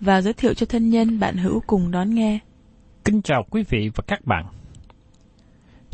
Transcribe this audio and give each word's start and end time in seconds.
và 0.00 0.20
giới 0.20 0.32
thiệu 0.32 0.54
cho 0.54 0.66
thân 0.66 0.90
nhân 0.90 1.20
bạn 1.20 1.36
hữu 1.36 1.62
cùng 1.66 1.90
đón 1.90 2.14
nghe. 2.14 2.38
Kính 3.04 3.22
chào 3.22 3.46
quý 3.50 3.64
vị 3.68 3.90
và 3.94 4.04
các 4.06 4.24
bạn. 4.24 4.46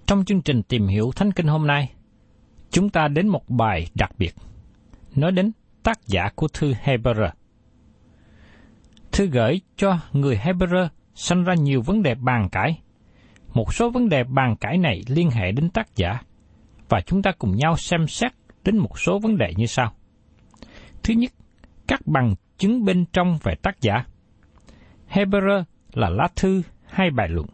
Trong 0.06 0.24
chương 0.24 0.42
trình 0.42 0.62
tìm 0.62 0.86
hiểu 0.86 1.10
Thánh 1.16 1.32
Kinh 1.32 1.46
hôm 1.46 1.66
nay, 1.66 1.92
chúng 2.70 2.90
ta 2.90 3.08
đến 3.08 3.28
một 3.28 3.48
bài 3.48 3.86
đặc 3.94 4.10
biệt, 4.18 4.34
nói 5.14 5.32
đến 5.32 5.52
tác 5.82 6.06
giả 6.06 6.30
của 6.34 6.48
thư 6.48 6.72
Hebrew. 6.84 7.30
Thư 9.12 9.26
gửi 9.26 9.60
cho 9.76 9.98
người 10.12 10.36
Hebrew 10.36 10.88
sanh 11.14 11.44
ra 11.44 11.54
nhiều 11.54 11.82
vấn 11.82 12.02
đề 12.02 12.14
bàn 12.14 12.48
cãi. 12.52 12.78
Một 13.54 13.74
số 13.74 13.91
vấn 13.91 14.08
đề 14.08 14.24
bàn 14.24 14.56
cãi 14.56 14.78
này 14.78 15.02
liên 15.06 15.30
hệ 15.30 15.52
đến 15.52 15.70
tác 15.70 15.96
giả, 15.96 16.20
và 16.88 17.00
chúng 17.06 17.22
ta 17.22 17.32
cùng 17.38 17.56
nhau 17.56 17.76
xem 17.76 18.08
xét 18.08 18.32
đến 18.64 18.78
một 18.78 18.98
số 18.98 19.19
vấn 19.19 19.38
đề 19.38 19.52
như 19.56 19.66
sau. 19.66 19.92
Thứ 21.02 21.14
nhất, 21.14 21.32
các 21.88 22.06
bằng 22.06 22.34
chứng 22.58 22.84
bên 22.84 23.04
trong 23.12 23.38
về 23.42 23.54
tác 23.62 23.80
giả. 23.80 24.04
Hebrew 25.10 25.64
là 25.92 26.08
lá 26.08 26.28
thư 26.36 26.62
hay 26.86 27.10
bài 27.10 27.28
luận. 27.28 27.47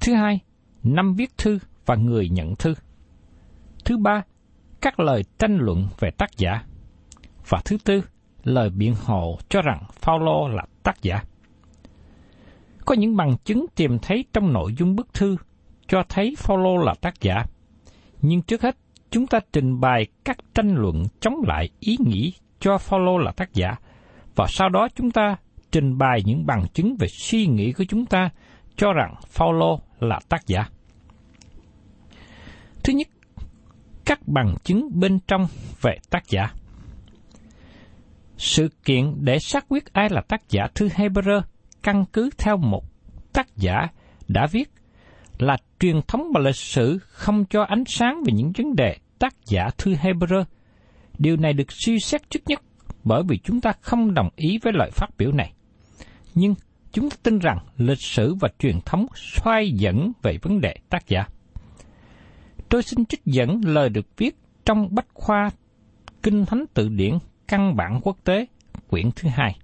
Thứ 0.00 0.14
hai, 0.14 0.40
năm 0.82 1.14
viết 1.14 1.38
thư 1.38 1.58
và 1.86 1.94
người 1.94 2.28
nhận 2.28 2.56
thư. 2.56 2.74
Thứ 3.84 3.96
ba, 3.98 4.22
các 4.80 5.00
lời 5.00 5.24
tranh 5.38 5.56
luận 5.60 5.88
về 6.00 6.10
tác 6.10 6.30
giả. 6.36 6.64
Và 7.48 7.60
thứ 7.64 7.76
tư, 7.84 8.02
lời 8.44 8.70
biện 8.70 8.94
hộ 9.04 9.38
cho 9.48 9.62
rằng 9.62 9.82
Phaolô 9.92 10.48
là 10.48 10.66
tác 10.82 11.02
giả. 11.02 11.22
Có 12.84 12.94
những 12.94 13.16
bằng 13.16 13.36
chứng 13.44 13.66
tìm 13.74 13.98
thấy 13.98 14.24
trong 14.32 14.52
nội 14.52 14.74
dung 14.78 14.96
bức 14.96 15.14
thư 15.14 15.36
cho 15.88 16.02
thấy 16.08 16.34
Phaolô 16.38 16.76
là 16.76 16.94
tác 17.00 17.20
giả. 17.20 17.44
Nhưng 18.22 18.42
trước 18.42 18.62
hết, 18.62 18.76
chúng 19.10 19.26
ta 19.26 19.40
trình 19.52 19.80
bày 19.80 20.06
các 20.24 20.38
tranh 20.54 20.74
luận 20.74 21.04
chống 21.20 21.34
lại 21.46 21.68
ý 21.80 21.96
nghĩ 22.06 22.32
cho 22.60 22.78
Phaolô 22.78 23.18
là 23.18 23.32
tác 23.32 23.54
giả, 23.54 23.76
và 24.34 24.46
sau 24.48 24.68
đó 24.68 24.88
chúng 24.94 25.10
ta 25.10 25.36
trình 25.70 25.98
bày 25.98 26.22
những 26.24 26.46
bằng 26.46 26.66
chứng 26.74 26.96
về 26.96 27.08
suy 27.08 27.46
nghĩ 27.46 27.72
của 27.72 27.84
chúng 27.84 28.06
ta 28.06 28.30
cho 28.76 28.92
rằng 28.92 29.14
Phaolô 29.26 29.80
là 30.00 30.20
tác 30.28 30.46
giả. 30.46 30.68
Thứ 32.84 32.92
nhất, 32.92 33.08
các 34.04 34.28
bằng 34.28 34.54
chứng 34.64 35.00
bên 35.00 35.18
trong 35.28 35.46
về 35.80 35.98
tác 36.10 36.28
giả. 36.28 36.52
Sự 38.36 38.68
kiện 38.84 39.14
để 39.20 39.38
xác 39.38 39.64
quyết 39.68 39.92
ai 39.92 40.08
là 40.10 40.20
tác 40.20 40.48
giả 40.48 40.66
thư 40.74 40.88
Hebrew 40.88 41.40
căn 41.82 42.04
cứ 42.12 42.30
theo 42.38 42.56
một 42.56 42.84
tác 43.32 43.56
giả 43.56 43.88
đã 44.28 44.46
viết 44.46 44.70
là 45.38 45.56
truyền 45.80 46.00
thống 46.08 46.32
và 46.34 46.40
lịch 46.40 46.56
sử 46.56 46.98
không 46.98 47.44
cho 47.44 47.62
ánh 47.62 47.84
sáng 47.86 48.22
về 48.24 48.32
những 48.32 48.52
vấn 48.58 48.76
đề 48.76 48.96
tác 49.18 49.34
giả 49.46 49.70
thư 49.78 49.94
Hebrew. 49.94 50.44
Điều 51.18 51.36
này 51.36 51.52
được 51.52 51.72
suy 51.72 52.00
xét 52.00 52.30
trước 52.30 52.40
nhất 52.46 52.62
bởi 53.04 53.22
vì 53.28 53.38
chúng 53.38 53.60
ta 53.60 53.72
không 53.80 54.14
đồng 54.14 54.28
ý 54.36 54.58
với 54.62 54.72
lời 54.72 54.90
phát 54.90 55.08
biểu 55.18 55.32
này. 55.32 55.52
Nhưng 56.34 56.54
chúng 56.92 57.10
ta 57.10 57.16
tin 57.22 57.38
rằng 57.38 57.58
lịch 57.76 58.00
sử 58.00 58.34
và 58.34 58.48
truyền 58.58 58.80
thống 58.80 59.06
xoay 59.14 59.70
dẫn 59.70 60.12
về 60.22 60.38
vấn 60.42 60.60
đề 60.60 60.74
tác 60.88 61.08
giả. 61.08 61.26
Tôi 62.68 62.82
xin 62.82 63.06
trích 63.06 63.24
dẫn 63.24 63.60
lời 63.64 63.88
được 63.88 64.06
viết 64.16 64.36
trong 64.64 64.94
Bách 64.94 65.06
khoa 65.14 65.50
Kinh 66.22 66.46
Thánh 66.46 66.64
Tự 66.74 66.88
điển 66.88 67.18
Căn 67.48 67.76
bản 67.76 68.00
Quốc 68.02 68.16
tế, 68.24 68.46
quyển 68.88 69.10
thứ 69.16 69.28
hai. 69.28 69.56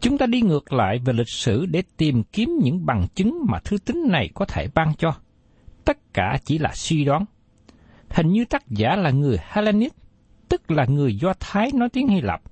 Chúng 0.00 0.18
ta 0.18 0.26
đi 0.26 0.40
ngược 0.40 0.72
lại 0.72 0.98
về 1.04 1.12
lịch 1.12 1.30
sử 1.30 1.66
để 1.66 1.82
tìm 1.96 2.22
kiếm 2.22 2.58
những 2.62 2.86
bằng 2.86 3.06
chứng 3.14 3.38
mà 3.48 3.58
thư 3.58 3.78
tính 3.78 4.04
này 4.08 4.28
có 4.34 4.44
thể 4.44 4.66
ban 4.74 4.94
cho. 4.98 5.14
Tất 5.84 5.98
cả 6.14 6.38
chỉ 6.44 6.58
là 6.58 6.70
suy 6.74 7.04
đoán. 7.04 7.24
Hình 8.10 8.28
như 8.28 8.44
tác 8.44 8.68
giả 8.68 8.96
là 8.96 9.10
người 9.10 9.36
Hellenic, 9.48 9.92
tức 10.48 10.70
là 10.70 10.84
người 10.88 11.16
Do 11.16 11.32
Thái 11.40 11.70
nói 11.74 11.88
tiếng 11.88 12.08
Hy 12.08 12.20
Lạp. 12.20 12.42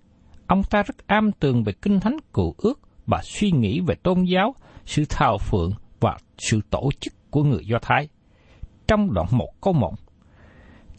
Ông 0.46 0.62
ta 0.62 0.82
rất 0.82 1.06
am 1.06 1.32
tường 1.32 1.64
về 1.64 1.72
kinh 1.82 2.00
thánh 2.00 2.16
cụ 2.32 2.54
ước 2.58 2.80
và 3.06 3.20
suy 3.22 3.50
nghĩ 3.50 3.80
về 3.80 3.94
tôn 3.94 4.24
giáo, 4.24 4.54
sự 4.86 5.04
thao 5.08 5.38
phượng 5.38 5.72
và 6.00 6.16
sự 6.38 6.60
tổ 6.70 6.90
chức 7.00 7.12
của 7.30 7.42
người 7.44 7.66
Do 7.66 7.78
Thái. 7.82 8.08
Trong 8.86 9.14
đoạn 9.14 9.26
một 9.30 9.48
câu 9.60 9.72
một, 9.72 9.94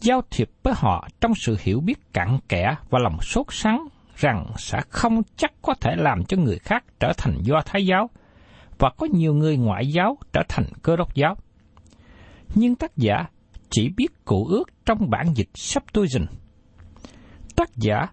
giao 0.00 0.22
thiệp 0.30 0.50
với 0.62 0.74
họ 0.76 1.08
trong 1.20 1.32
sự 1.34 1.56
hiểu 1.60 1.80
biết 1.80 2.12
cặn 2.12 2.38
kẽ 2.48 2.74
và 2.90 2.98
lòng 2.98 3.20
sốt 3.20 3.46
sắng 3.50 3.88
rằng 4.16 4.46
sẽ 4.56 4.80
không 4.88 5.22
chắc 5.36 5.52
có 5.62 5.74
thể 5.80 5.90
làm 5.96 6.24
cho 6.24 6.36
người 6.36 6.58
khác 6.58 6.84
trở 7.00 7.12
thành 7.16 7.38
Do 7.42 7.62
Thái 7.66 7.86
giáo, 7.86 8.10
và 8.78 8.90
có 8.96 9.06
nhiều 9.12 9.34
người 9.34 9.56
ngoại 9.56 9.86
giáo 9.86 10.18
trở 10.32 10.42
thành 10.48 10.64
cơ 10.82 10.96
đốc 10.96 11.14
giáo. 11.14 11.36
Nhưng 12.54 12.74
tác 12.74 12.96
giả 12.96 13.26
chỉ 13.70 13.88
biết 13.96 14.24
cụ 14.24 14.46
ước 14.46 14.64
trong 14.84 15.10
bản 15.10 15.26
dịch 15.34 15.48
sắp 15.54 15.84
tôi 15.92 16.06
dình 16.08 16.26
Tác 17.56 17.76
giả 17.76 18.06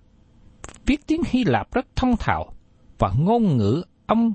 viết 0.86 1.08
tiếng 1.08 1.22
Hy 1.26 1.44
Lạp 1.44 1.74
rất 1.74 1.86
thông 1.96 2.18
thạo 2.18 2.54
và 3.00 3.12
ngôn 3.20 3.58
ngữ 3.58 3.84
ông 4.06 4.34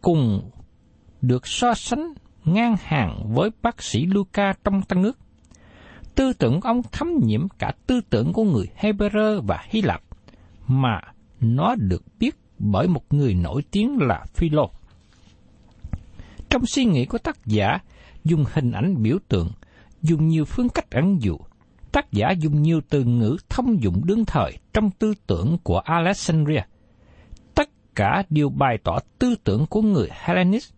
cùng 0.00 0.50
được 1.20 1.46
so 1.46 1.74
sánh 1.74 2.12
ngang 2.44 2.76
hàng 2.82 3.32
với 3.34 3.50
bác 3.62 3.82
sĩ 3.82 4.06
Luca 4.06 4.52
trong 4.64 4.82
Tăng 4.82 5.02
ước. 5.02 5.18
Tư 6.14 6.32
tưởng 6.32 6.60
của 6.60 6.68
ông 6.68 6.82
thấm 6.92 7.08
nhiễm 7.22 7.48
cả 7.58 7.72
tư 7.86 8.00
tưởng 8.10 8.32
của 8.32 8.44
người 8.44 8.66
Hebrew 8.80 9.42
và 9.46 9.64
Hy 9.68 9.82
Lạp, 9.82 10.02
mà 10.66 11.00
nó 11.40 11.74
được 11.74 12.02
biết 12.18 12.36
bởi 12.58 12.88
một 12.88 13.12
người 13.12 13.34
nổi 13.34 13.62
tiếng 13.70 13.98
là 14.00 14.24
Philo. 14.34 14.66
Trong 16.50 16.66
suy 16.66 16.84
nghĩ 16.84 17.04
của 17.06 17.18
tác 17.18 17.46
giả, 17.46 17.78
dùng 18.24 18.44
hình 18.52 18.72
ảnh 18.72 19.02
biểu 19.02 19.18
tượng, 19.28 19.50
dùng 20.02 20.28
nhiều 20.28 20.44
phương 20.44 20.68
cách 20.68 20.90
ẩn 20.90 21.22
dụ, 21.22 21.38
tác 21.92 22.12
giả 22.12 22.30
dùng 22.30 22.62
nhiều 22.62 22.80
từ 22.88 23.04
ngữ 23.04 23.36
thông 23.48 23.82
dụng 23.82 24.02
đương 24.04 24.24
thời 24.24 24.58
trong 24.72 24.90
tư 24.90 25.14
tưởng 25.26 25.58
của 25.62 25.78
Alexandria. 25.78 26.60
Tất 27.54 27.68
cả 27.94 28.22
đều 28.30 28.48
bày 28.48 28.78
tỏ 28.84 28.98
tư 29.18 29.34
tưởng 29.44 29.66
của 29.66 29.82
người 29.82 30.08
Hellenist. 30.10 30.72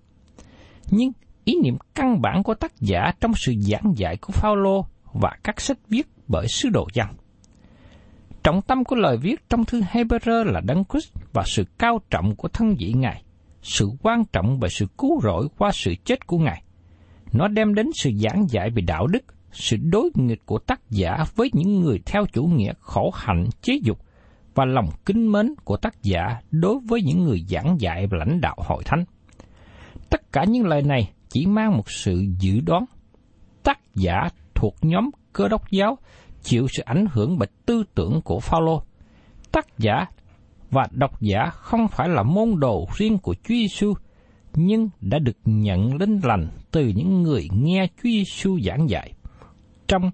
Nhưng 0.91 1.13
ý 1.45 1.55
niệm 1.63 1.77
căn 1.95 2.21
bản 2.21 2.43
của 2.43 2.55
tác 2.55 2.81
giả 2.81 3.13
trong 3.21 3.33
sự 3.37 3.55
giảng 3.59 3.93
dạy 3.97 4.17
của 4.17 4.33
Phaolô 4.33 4.87
và 5.13 5.37
các 5.45 5.61
sách 5.61 5.79
viết 5.89 6.07
bởi 6.29 6.47
sứ 6.49 6.69
đồ 6.69 6.89
dân. 6.93 7.09
Trọng 8.43 8.63
tâm 8.63 8.85
của 8.85 8.97
lời 8.97 9.17
viết 9.17 9.49
trong 9.49 9.65
thư 9.65 9.81
Hebrew 9.81 10.45
là 10.45 10.61
Đấng 10.61 10.85
Christ 10.85 11.13
và 11.33 11.43
sự 11.47 11.65
cao 11.79 12.01
trọng 12.11 12.37
của 12.37 12.49
thân 12.49 12.75
vị 12.79 12.93
Ngài, 12.97 13.23
sự 13.63 13.91
quan 14.03 14.25
trọng 14.33 14.61
về 14.61 14.69
sự 14.69 14.87
cứu 14.99 15.21
rỗi 15.23 15.49
qua 15.59 15.71
sự 15.73 15.95
chết 16.05 16.27
của 16.27 16.39
Ngài. 16.39 16.64
Nó 17.35 17.49
đem 17.49 17.75
đến 17.75 17.91
sự 17.95 18.11
giảng 18.19 18.47
dạy 18.49 18.71
về 18.71 18.83
đạo 18.83 19.07
đức, 19.07 19.25
sự 19.53 19.77
đối 19.77 20.11
nghịch 20.15 20.47
của 20.47 20.59
tác 20.59 20.81
giả 20.91 21.25
với 21.37 21.51
những 21.53 21.81
người 21.81 22.01
theo 22.07 22.25
chủ 22.33 22.45
nghĩa 22.45 22.73
khổ 22.81 23.11
hạnh 23.15 23.47
chế 23.63 23.79
dục 23.83 23.99
và 24.55 24.65
lòng 24.65 24.89
kính 25.07 25.33
mến 25.33 25.55
của 25.65 25.77
tác 25.77 26.03
giả 26.03 26.41
đối 26.51 26.79
với 26.89 27.03
những 27.03 27.25
người 27.25 27.45
giảng 27.49 27.77
dạy 27.81 28.07
và 28.07 28.19
lãnh 28.19 28.41
đạo 28.41 28.57
hội 28.59 28.83
thánh. 28.85 29.05
Tất 30.11 30.33
cả 30.33 30.45
những 30.49 30.67
lời 30.67 30.83
này 30.83 31.11
chỉ 31.29 31.47
mang 31.47 31.77
một 31.77 31.91
sự 31.91 32.25
dự 32.41 32.61
đoán. 32.61 32.85
Tác 33.63 33.79
giả 33.95 34.29
thuộc 34.55 34.75
nhóm 34.83 35.11
cơ 35.33 35.49
đốc 35.49 35.71
giáo 35.71 35.99
chịu 36.43 36.67
sự 36.69 36.83
ảnh 36.83 37.07
hưởng 37.13 37.39
bởi 37.39 37.49
tư 37.67 37.85
tưởng 37.95 38.21
của 38.25 38.41
Phaolô. 38.41 38.83
Tác 39.53 39.79
giả 39.79 40.07
và 40.71 40.87
độc 40.91 41.21
giả 41.21 41.47
không 41.53 41.89
phải 41.89 42.09
là 42.09 42.23
môn 42.23 42.61
đồ 42.61 42.87
riêng 42.97 43.19
của 43.19 43.35
Chúa 43.35 43.55
Giêsu, 43.55 43.95
nhưng 44.55 44.89
đã 45.01 45.19
được 45.19 45.37
nhận 45.45 45.97
linh 45.97 46.21
lành 46.23 46.49
từ 46.71 46.89
những 46.89 47.23
người 47.23 47.49
nghe 47.53 47.87
Chúa 47.97 48.03
Giêsu 48.11 48.61
giảng 48.61 48.91
dạy. 48.91 49.13
Trong 49.89 50.11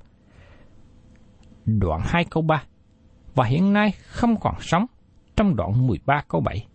đoạn 1.67 2.01
2 2.05 2.25
câu 2.25 2.43
3 2.43 2.63
và 3.35 3.45
hiện 3.45 3.73
nay 3.73 3.93
không 4.07 4.41
còn 4.41 4.55
sống 4.61 4.87
trong 5.37 5.57
đoạn 5.57 5.87
13 5.87 6.23
câu 6.29 6.41
7. 6.41 6.67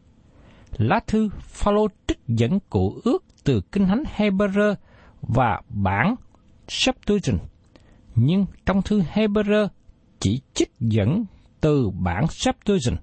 Lá 0.78 1.00
thư 1.08 1.30
Phaolô 1.40 1.88
trích 2.08 2.20
dẫn 2.28 2.60
cụ 2.70 3.00
ước 3.04 3.24
từ 3.44 3.62
kinh 3.72 3.88
thánh 3.88 4.04
Hebrew 4.16 4.76
và 5.22 5.62
bản 5.70 6.16
Septuagint, 6.68 7.42
nhưng 8.16 8.46
trong 8.66 8.82
thư 8.82 9.02
Hebrew 9.14 9.68
chỉ 10.20 10.42
trích 10.54 10.72
dẫn 10.80 11.26
từ 11.62 11.90
bản 11.90 12.26
Septuagint. 12.28 13.00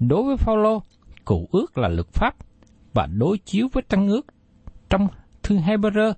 Đối 0.00 0.22
với 0.22 0.36
Phaolô, 0.36 0.82
cụ 1.24 1.48
ước 1.52 1.78
là 1.78 1.88
luật 1.88 2.06
pháp 2.08 2.34
và 2.94 3.06
đối 3.06 3.38
chiếu 3.38 3.68
với 3.72 3.82
trăng 3.88 4.08
ước. 4.08 4.26
Trong 4.90 5.08
thư 5.42 5.56
Hebrew, 5.56 6.14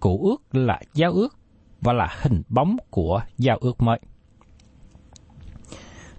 cụ 0.00 0.20
ước 0.22 0.54
là 0.54 0.80
giao 0.94 1.12
ước 1.12 1.38
và 1.80 1.92
là 1.92 2.08
hình 2.22 2.42
bóng 2.48 2.76
của 2.90 3.20
giao 3.38 3.58
ước 3.60 3.82
mới. 3.82 4.00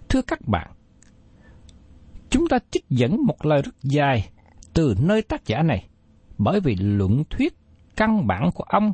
Thưa 0.10 0.22
các 0.22 0.48
bạn, 0.48 0.72
chúng 2.30 2.48
ta 2.48 2.58
trích 2.72 2.86
dẫn 2.90 3.18
một 3.26 3.46
lời 3.46 3.62
rất 3.62 3.76
dài 3.84 4.30
từ 4.74 4.96
nơi 5.00 5.22
tác 5.22 5.46
giả 5.46 5.64
này, 5.64 5.88
bởi 6.38 6.60
vì 6.60 6.76
luận 6.76 7.24
thuyết 7.30 7.58
căn 7.96 8.28
bản 8.28 8.52
của 8.52 8.64
ông 8.64 8.94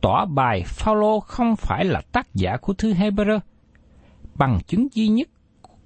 tỏ 0.00 0.24
bài 0.24 0.62
Phaolô 0.66 1.20
không 1.20 1.56
phải 1.56 1.84
là 1.84 2.00
tác 2.12 2.34
giả 2.34 2.56
của 2.56 2.74
thư 2.74 2.92
Hebrew. 2.92 3.40
Bằng 4.34 4.58
chứng 4.66 4.88
duy 4.92 5.08
nhất 5.08 5.28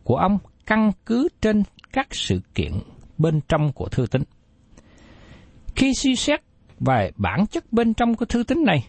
của 0.04 0.16
ông 0.16 0.38
căn 0.66 0.92
cứ 1.06 1.28
trên 1.40 1.62
các 1.92 2.14
sự 2.14 2.40
kiện 2.54 2.72
bên 3.18 3.40
trong 3.48 3.72
của 3.72 3.88
thư 3.88 4.06
tín. 4.06 4.22
Khi 5.76 5.94
suy 5.94 6.16
xét 6.16 6.40
về 6.80 7.10
bản 7.16 7.46
chất 7.46 7.72
bên 7.72 7.94
trong 7.94 8.14
của 8.14 8.24
thư 8.24 8.42
tín 8.42 8.64
này, 8.64 8.88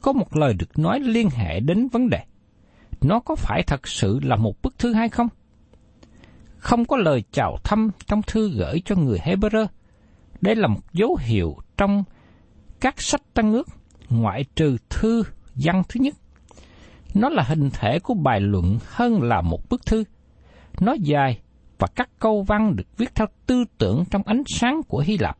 có 0.00 0.12
một 0.12 0.36
lời 0.36 0.54
được 0.54 0.78
nói 0.78 1.00
liên 1.00 1.30
hệ 1.30 1.60
đến 1.60 1.88
vấn 1.88 2.08
đề. 2.08 2.24
Nó 3.00 3.20
có 3.20 3.34
phải 3.34 3.62
thật 3.62 3.88
sự 3.88 4.20
là 4.22 4.36
một 4.36 4.62
bức 4.62 4.78
thư 4.78 4.92
hay 4.92 5.08
không? 5.08 5.28
Không 6.56 6.84
có 6.84 6.96
lời 6.96 7.24
chào 7.32 7.56
thăm 7.64 7.90
trong 8.06 8.22
thư 8.22 8.50
gửi 8.50 8.82
cho 8.84 8.96
người 8.96 9.18
Hebrew. 9.18 9.66
Đây 10.40 10.56
là 10.56 10.68
một 10.68 10.80
dấu 10.92 11.18
hiệu 11.20 11.56
trong 11.76 12.04
các 12.80 13.00
sách 13.02 13.22
tăng 13.34 13.52
ước, 13.52 13.68
ngoại 14.08 14.44
trừ 14.56 14.76
thư 14.90 15.22
văn 15.54 15.82
thứ 15.88 16.00
nhất. 16.00 16.14
Nó 17.14 17.28
là 17.28 17.42
hình 17.42 17.70
thể 17.70 17.98
của 17.98 18.14
bài 18.14 18.40
luận 18.40 18.78
hơn 18.86 19.22
là 19.22 19.40
một 19.40 19.68
bức 19.68 19.86
thư. 19.86 20.04
Nó 20.80 20.92
dài 20.92 21.40
và 21.78 21.86
các 21.94 22.10
câu 22.18 22.42
văn 22.42 22.76
được 22.76 22.96
viết 22.96 23.14
theo 23.14 23.26
tư 23.46 23.64
tưởng 23.78 24.04
trong 24.10 24.22
ánh 24.22 24.42
sáng 24.46 24.80
của 24.88 24.98
Hy 24.98 25.18
Lạp. 25.18 25.38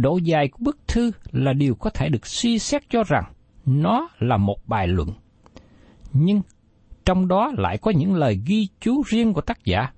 Độ 0.00 0.18
dài 0.22 0.48
của 0.48 0.58
bức 0.60 0.78
thư 0.88 1.10
là 1.32 1.52
điều 1.52 1.74
có 1.74 1.90
thể 1.90 2.08
được 2.08 2.26
suy 2.26 2.58
xét 2.58 2.82
cho 2.90 3.02
rằng 3.04 3.24
nó 3.66 4.08
là 4.18 4.36
một 4.36 4.56
bài 4.66 4.86
luận. 4.86 5.08
Nhưng 6.12 6.40
trong 7.04 7.28
đó 7.28 7.52
lại 7.56 7.78
có 7.78 7.90
những 7.90 8.14
lời 8.14 8.40
ghi 8.46 8.68
chú 8.80 9.02
riêng 9.06 9.32
của 9.32 9.40
tác 9.40 9.64
giả, 9.64 9.92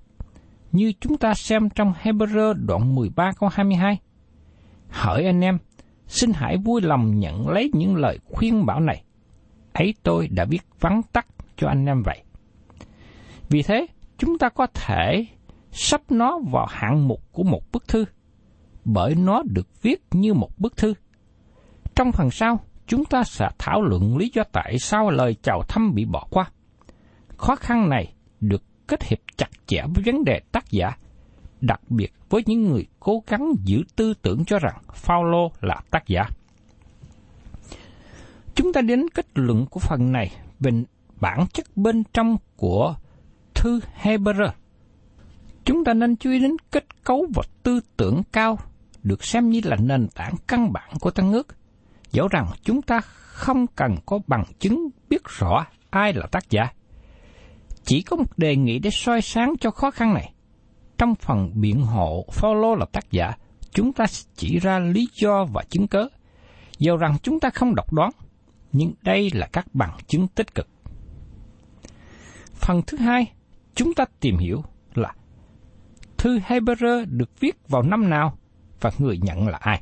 như 0.71 0.93
chúng 0.99 1.17
ta 1.17 1.33
xem 1.33 1.69
trong 1.69 1.93
Hebrew 2.01 2.53
đoạn 2.53 2.95
13 2.95 3.31
câu 3.39 3.49
22. 3.53 3.99
Hỡi 4.89 5.25
anh 5.25 5.41
em, 5.41 5.57
xin 6.07 6.31
hãy 6.33 6.57
vui 6.57 6.81
lòng 6.81 7.19
nhận 7.19 7.49
lấy 7.49 7.69
những 7.73 7.95
lời 7.95 8.19
khuyên 8.25 8.65
bảo 8.65 8.79
này. 8.79 9.03
Ấy 9.73 9.93
tôi 10.03 10.27
đã 10.27 10.45
viết 10.45 10.61
vắn 10.79 11.01
tắt 11.13 11.27
cho 11.57 11.67
anh 11.67 11.85
em 11.85 12.03
vậy. 12.03 12.23
Vì 13.49 13.61
thế, 13.61 13.87
chúng 14.17 14.37
ta 14.37 14.49
có 14.49 14.67
thể 14.73 15.25
sắp 15.71 16.01
nó 16.09 16.39
vào 16.51 16.67
hạng 16.69 17.07
mục 17.07 17.21
của 17.31 17.43
một 17.43 17.71
bức 17.71 17.87
thư, 17.87 18.05
bởi 18.85 19.15
nó 19.15 19.43
được 19.45 19.81
viết 19.81 20.01
như 20.11 20.33
một 20.33 20.49
bức 20.57 20.77
thư. 20.77 20.93
Trong 21.95 22.11
phần 22.11 22.31
sau, 22.31 22.59
chúng 22.87 23.05
ta 23.05 23.23
sẽ 23.23 23.49
thảo 23.57 23.81
luận 23.81 24.17
lý 24.17 24.31
do 24.33 24.43
tại 24.51 24.79
sao 24.79 25.09
lời 25.09 25.35
chào 25.43 25.61
thăm 25.67 25.93
bị 25.95 26.05
bỏ 26.05 26.27
qua. 26.31 26.51
Khó 27.37 27.55
khăn 27.55 27.89
này 27.89 28.13
được 28.39 28.63
kết 28.87 29.03
hợp 29.03 29.19
chặt 29.37 29.49
chẽ 29.65 29.81
với 29.93 30.03
vấn 30.05 30.23
đề 30.23 30.41
tác 30.51 30.71
giả, 30.71 30.97
đặc 31.61 31.81
biệt 31.89 32.13
với 32.29 32.43
những 32.45 32.63
người 32.63 32.87
cố 32.99 33.23
gắng 33.27 33.53
giữ 33.63 33.83
tư 33.95 34.13
tưởng 34.21 34.45
cho 34.45 34.59
rằng 34.59 34.81
Phaolô 34.93 35.51
là 35.61 35.81
tác 35.91 36.07
giả. 36.07 36.23
Chúng 38.55 38.73
ta 38.73 38.81
đến 38.81 39.05
kết 39.13 39.25
luận 39.35 39.65
của 39.65 39.79
phần 39.79 40.11
này 40.11 40.31
về 40.59 40.71
bản 41.21 41.45
chất 41.53 41.65
bên 41.75 42.03
trong 42.13 42.37
của 42.55 42.95
thư 43.53 43.79
Hebrew. 44.01 44.49
Chúng 45.65 45.83
ta 45.83 45.93
nên 45.93 46.15
chú 46.15 46.31
ý 46.31 46.39
đến 46.39 46.51
kết 46.71 47.03
cấu 47.03 47.25
và 47.35 47.43
tư 47.63 47.79
tưởng 47.97 48.21
cao 48.31 48.57
được 49.03 49.23
xem 49.23 49.49
như 49.49 49.61
là 49.63 49.75
nền 49.75 50.07
tảng 50.15 50.35
căn 50.47 50.73
bản 50.73 50.89
của 50.99 51.11
Tăng 51.11 51.31
ước, 51.31 51.47
dẫu 52.11 52.27
rằng 52.27 52.47
chúng 52.63 52.81
ta 52.81 53.01
không 53.01 53.67
cần 53.67 53.95
có 54.05 54.19
bằng 54.27 54.43
chứng 54.59 54.89
biết 55.09 55.21
rõ 55.39 55.65
ai 55.89 56.13
là 56.13 56.27
tác 56.31 56.49
giả. 56.49 56.63
Chỉ 57.83 58.01
có 58.01 58.15
một 58.15 58.37
đề 58.37 58.55
nghị 58.55 58.79
để 58.79 58.89
soi 58.89 59.21
sáng 59.21 59.53
cho 59.59 59.71
khó 59.71 59.91
khăn 59.91 60.13
này. 60.13 60.33
Trong 60.97 61.15
phần 61.15 61.51
biện 61.55 61.81
hộ 61.81 62.25
Phaolô 62.31 62.75
là 62.75 62.85
tác 62.91 63.11
giả, 63.11 63.31
chúng 63.71 63.93
ta 63.93 64.05
chỉ 64.35 64.59
ra 64.59 64.79
lý 64.79 65.07
do 65.13 65.45
và 65.53 65.63
chứng 65.69 65.87
cớ, 65.87 66.07
dầu 66.79 66.97
rằng 66.97 67.17
chúng 67.23 67.39
ta 67.39 67.49
không 67.49 67.75
độc 67.75 67.93
đoán, 67.93 68.11
nhưng 68.71 68.93
đây 69.01 69.29
là 69.33 69.47
các 69.53 69.65
bằng 69.73 69.97
chứng 70.07 70.27
tích 70.27 70.55
cực. 70.55 70.67
Phần 72.53 72.81
thứ 72.87 72.97
hai, 72.97 73.33
chúng 73.75 73.93
ta 73.93 74.05
tìm 74.19 74.37
hiểu 74.37 74.63
là 74.93 75.13
thư 76.17 76.39
Hebrew 76.39 77.05
được 77.09 77.39
viết 77.39 77.67
vào 77.67 77.81
năm 77.81 78.09
nào 78.09 78.37
và 78.81 78.91
người 78.99 79.17
nhận 79.21 79.47
là 79.47 79.57
ai. 79.61 79.81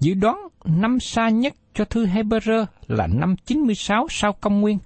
Dự 0.00 0.14
đoán 0.14 0.48
năm 0.64 1.00
xa 1.00 1.28
nhất 1.28 1.54
cho 1.74 1.84
thư 1.84 2.06
Hebrew 2.06 2.66
là 2.86 3.06
năm 3.06 3.36
96 3.46 4.06
sau 4.10 4.32
công 4.32 4.60
nguyên, 4.60 4.78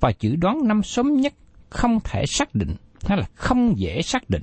và 0.00 0.12
dự 0.20 0.36
đoán 0.36 0.68
năm 0.68 0.82
sớm 0.82 1.20
nhất 1.20 1.34
không 1.70 1.98
thể 2.04 2.26
xác 2.26 2.54
định 2.54 2.74
hay 3.06 3.18
là 3.18 3.26
không 3.34 3.78
dễ 3.78 4.02
xác 4.02 4.30
định. 4.30 4.42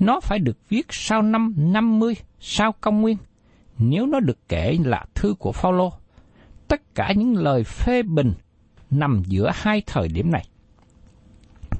Nó 0.00 0.20
phải 0.20 0.38
được 0.38 0.58
viết 0.68 0.86
sau 0.90 1.22
năm 1.22 1.54
50 1.56 2.14
sau 2.40 2.72
công 2.80 3.00
nguyên, 3.00 3.16
nếu 3.78 4.06
nó 4.06 4.20
được 4.20 4.48
kể 4.48 4.78
là 4.84 5.04
thư 5.14 5.34
của 5.38 5.52
Phaolô. 5.52 5.92
Tất 6.68 6.94
cả 6.94 7.12
những 7.16 7.36
lời 7.36 7.64
phê 7.64 8.02
bình 8.02 8.32
nằm 8.90 9.22
giữa 9.26 9.50
hai 9.54 9.82
thời 9.86 10.08
điểm 10.08 10.30
này. 10.30 10.44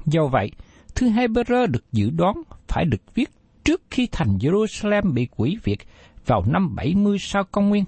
Do 0.05 0.27
vậy, 0.27 0.51
thư 0.95 1.09
Hebrew 1.09 1.67
được 1.67 1.91
dự 1.91 2.09
đoán 2.09 2.35
phải 2.67 2.85
được 2.85 3.15
viết 3.15 3.29
trước 3.63 3.81
khi 3.91 4.07
thành 4.11 4.37
Jerusalem 4.37 5.13
bị 5.13 5.27
quỷ 5.35 5.57
việt 5.63 5.79
vào 6.25 6.43
năm 6.47 6.75
70 6.75 7.17
sau 7.19 7.43
công 7.51 7.69
nguyên. 7.69 7.83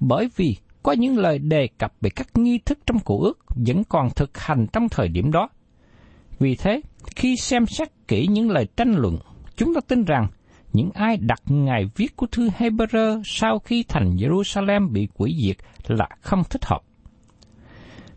Bởi 0.00 0.28
vì 0.36 0.56
có 0.82 0.92
những 0.92 1.18
lời 1.18 1.38
đề 1.38 1.68
cập 1.78 1.92
về 2.00 2.10
các 2.10 2.28
nghi 2.34 2.58
thức 2.58 2.78
trong 2.86 2.98
cổ 3.04 3.20
ước 3.22 3.38
vẫn 3.66 3.84
còn 3.84 4.08
thực 4.16 4.38
hành 4.38 4.66
trong 4.72 4.88
thời 4.88 5.08
điểm 5.08 5.32
đó. 5.32 5.48
Vì 6.38 6.56
thế, 6.56 6.80
khi 7.16 7.36
xem 7.36 7.66
xét 7.66 7.88
kỹ 8.08 8.26
những 8.26 8.50
lời 8.50 8.68
tranh 8.76 8.92
luận, 8.92 9.18
chúng 9.56 9.74
ta 9.74 9.80
tin 9.88 10.04
rằng 10.04 10.26
những 10.72 10.90
ai 10.94 11.16
đặt 11.16 11.42
ngày 11.46 11.90
viết 11.96 12.16
của 12.16 12.26
thư 12.26 12.48
Hebrew 12.58 13.22
sau 13.24 13.58
khi 13.58 13.82
thành 13.88 14.16
Jerusalem 14.16 14.92
bị 14.92 15.08
quỷ 15.14 15.36
diệt 15.46 15.56
là 15.88 16.08
không 16.20 16.42
thích 16.50 16.64
hợp. 16.64 16.80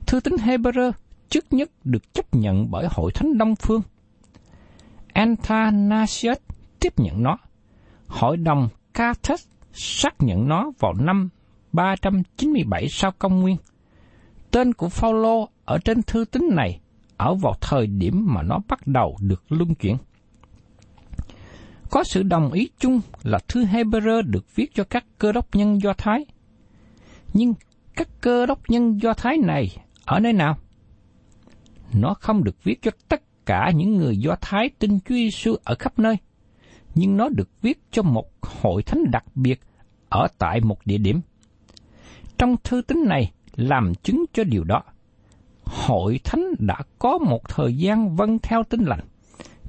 Thư 0.07 0.19
tín 0.19 0.33
Hebrew 0.33 0.91
trước 1.29 1.45
nhất 1.51 1.69
được 1.83 2.13
chấp 2.13 2.35
nhận 2.35 2.71
bởi 2.71 2.87
hội 2.91 3.11
thánh 3.11 3.37
Đông 3.37 3.55
Phương. 3.55 3.81
Athanasius 5.13 6.37
tiếp 6.83 6.99
nhận 6.99 7.23
nó. 7.23 7.37
Hội 8.07 8.37
đồng 8.37 8.69
Carthage 8.93 9.43
xác 9.73 10.15
nhận 10.19 10.47
nó 10.47 10.71
vào 10.79 10.93
năm 10.93 11.29
397 11.71 12.87
sau 12.89 13.11
công 13.19 13.39
nguyên. 13.39 13.57
Tên 14.51 14.73
của 14.73 14.89
Phaolô 14.89 15.49
ở 15.65 15.77
trên 15.85 16.01
thư 16.01 16.25
tín 16.25 16.43
này 16.51 16.79
ở 17.17 17.35
vào 17.35 17.53
thời 17.61 17.87
điểm 17.87 18.25
mà 18.33 18.41
nó 18.41 18.59
bắt 18.67 18.87
đầu 18.87 19.17
được 19.21 19.43
luân 19.49 19.75
chuyển. 19.75 19.97
Có 21.91 22.03
sự 22.03 22.23
đồng 22.23 22.51
ý 22.51 22.69
chung 22.79 23.01
là 23.23 23.39
thư 23.47 23.65
Hebrew 23.65 24.21
được 24.21 24.55
viết 24.55 24.75
cho 24.75 24.83
các 24.83 25.05
cơ 25.17 25.31
đốc 25.31 25.55
nhân 25.55 25.81
Do 25.81 25.93
Thái. 25.93 26.25
Nhưng 27.33 27.53
các 27.95 28.07
cơ 28.21 28.45
đốc 28.45 28.69
nhân 28.69 29.01
Do 29.01 29.13
Thái 29.13 29.37
này 29.37 29.77
ở 30.05 30.19
nơi 30.19 30.33
nào? 30.33 30.57
Nó 31.93 32.13
không 32.13 32.43
được 32.43 32.63
viết 32.63 32.81
cho 32.81 32.91
tất 33.09 33.21
cả 33.45 33.71
những 33.75 33.95
người 33.95 34.17
Do 34.17 34.35
Thái 34.41 34.69
tin 34.79 34.99
Chúa 34.99 35.15
Giêsu 35.15 35.55
ở 35.63 35.75
khắp 35.79 35.99
nơi, 35.99 36.17
nhưng 36.95 37.17
nó 37.17 37.29
được 37.29 37.49
viết 37.61 37.79
cho 37.91 38.03
một 38.03 38.29
hội 38.41 38.83
thánh 38.83 39.11
đặc 39.11 39.23
biệt 39.35 39.59
ở 40.09 40.27
tại 40.37 40.61
một 40.61 40.77
địa 40.85 40.97
điểm. 40.97 41.21
Trong 42.37 42.55
thư 42.63 42.81
tín 42.81 42.97
này 43.07 43.31
làm 43.55 43.95
chứng 43.95 44.25
cho 44.33 44.43
điều 44.43 44.63
đó. 44.63 44.83
hội 45.63 46.19
thánh 46.23 46.45
đã 46.59 46.79
có 46.99 47.17
một 47.17 47.49
thời 47.49 47.77
gian 47.77 48.15
vâng 48.15 48.39
theo 48.39 48.63
tin 48.63 48.83
lành, 48.83 49.05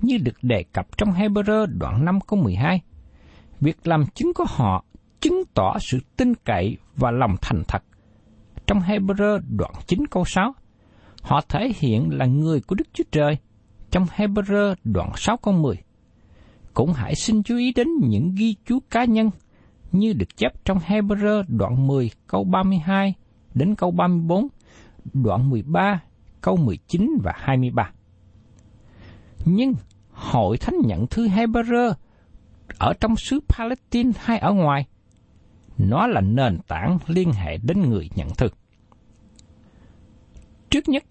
như 0.02 0.18
được 0.18 0.36
đề 0.42 0.62
cập 0.72 0.98
trong 0.98 1.12
Hebrew 1.12 1.66
đoạn 1.66 2.04
5 2.04 2.20
câu 2.20 2.38
12. 2.42 2.80
Việc 3.60 3.86
làm 3.86 4.06
chứng 4.14 4.34
của 4.34 4.44
họ 4.48 4.84
chứng 5.20 5.42
tỏ 5.54 5.78
sự 5.80 5.98
tin 6.16 6.34
cậy 6.34 6.76
và 6.96 7.10
lòng 7.10 7.36
thành 7.40 7.62
thật. 7.68 7.82
Trong 8.66 8.80
Hebrew 8.80 9.40
đoạn 9.48 9.72
9 9.86 10.06
câu 10.10 10.24
6, 10.24 10.54
họ 11.22 11.40
thể 11.48 11.72
hiện 11.76 12.18
là 12.18 12.26
người 12.26 12.60
của 12.60 12.74
Đức 12.74 12.88
Chúa 12.92 13.04
Trời. 13.10 13.38
Trong 13.90 14.06
Hebrew 14.16 14.74
đoạn 14.84 15.10
6 15.16 15.36
câu 15.36 15.54
10, 15.54 15.76
cũng 16.74 16.92
hãy 16.92 17.14
xin 17.14 17.42
chú 17.42 17.56
ý 17.56 17.72
đến 17.72 17.88
những 18.00 18.34
ghi 18.34 18.54
chú 18.66 18.78
cá 18.90 19.04
nhân 19.04 19.30
như 19.92 20.12
được 20.12 20.36
chép 20.36 20.64
trong 20.64 20.78
Hebrew 20.78 21.44
đoạn 21.48 21.86
10 21.86 22.10
câu 22.26 22.44
32 22.44 23.14
đến 23.54 23.74
câu 23.74 23.90
34, 23.90 24.48
đoạn 25.12 25.50
13 25.50 26.00
câu 26.40 26.56
19 26.56 27.18
và 27.22 27.32
23. 27.36 27.90
Nhưng 29.44 29.74
hội 30.10 30.58
thánh 30.58 30.74
nhận 30.84 31.06
thư 31.06 31.28
Hebrew 31.28 31.94
ở 32.78 32.92
trong 33.00 33.16
xứ 33.16 33.40
Palestine 33.48 34.10
hay 34.18 34.38
ở 34.38 34.52
ngoài, 34.52 34.86
nó 35.78 36.06
là 36.06 36.20
nền 36.20 36.58
tảng 36.68 36.98
liên 37.06 37.32
hệ 37.32 37.56
đến 37.56 37.80
người 37.80 38.10
nhận 38.14 38.28
thư. 38.38 38.48
Trước 40.70 40.88
nhất, 40.88 41.04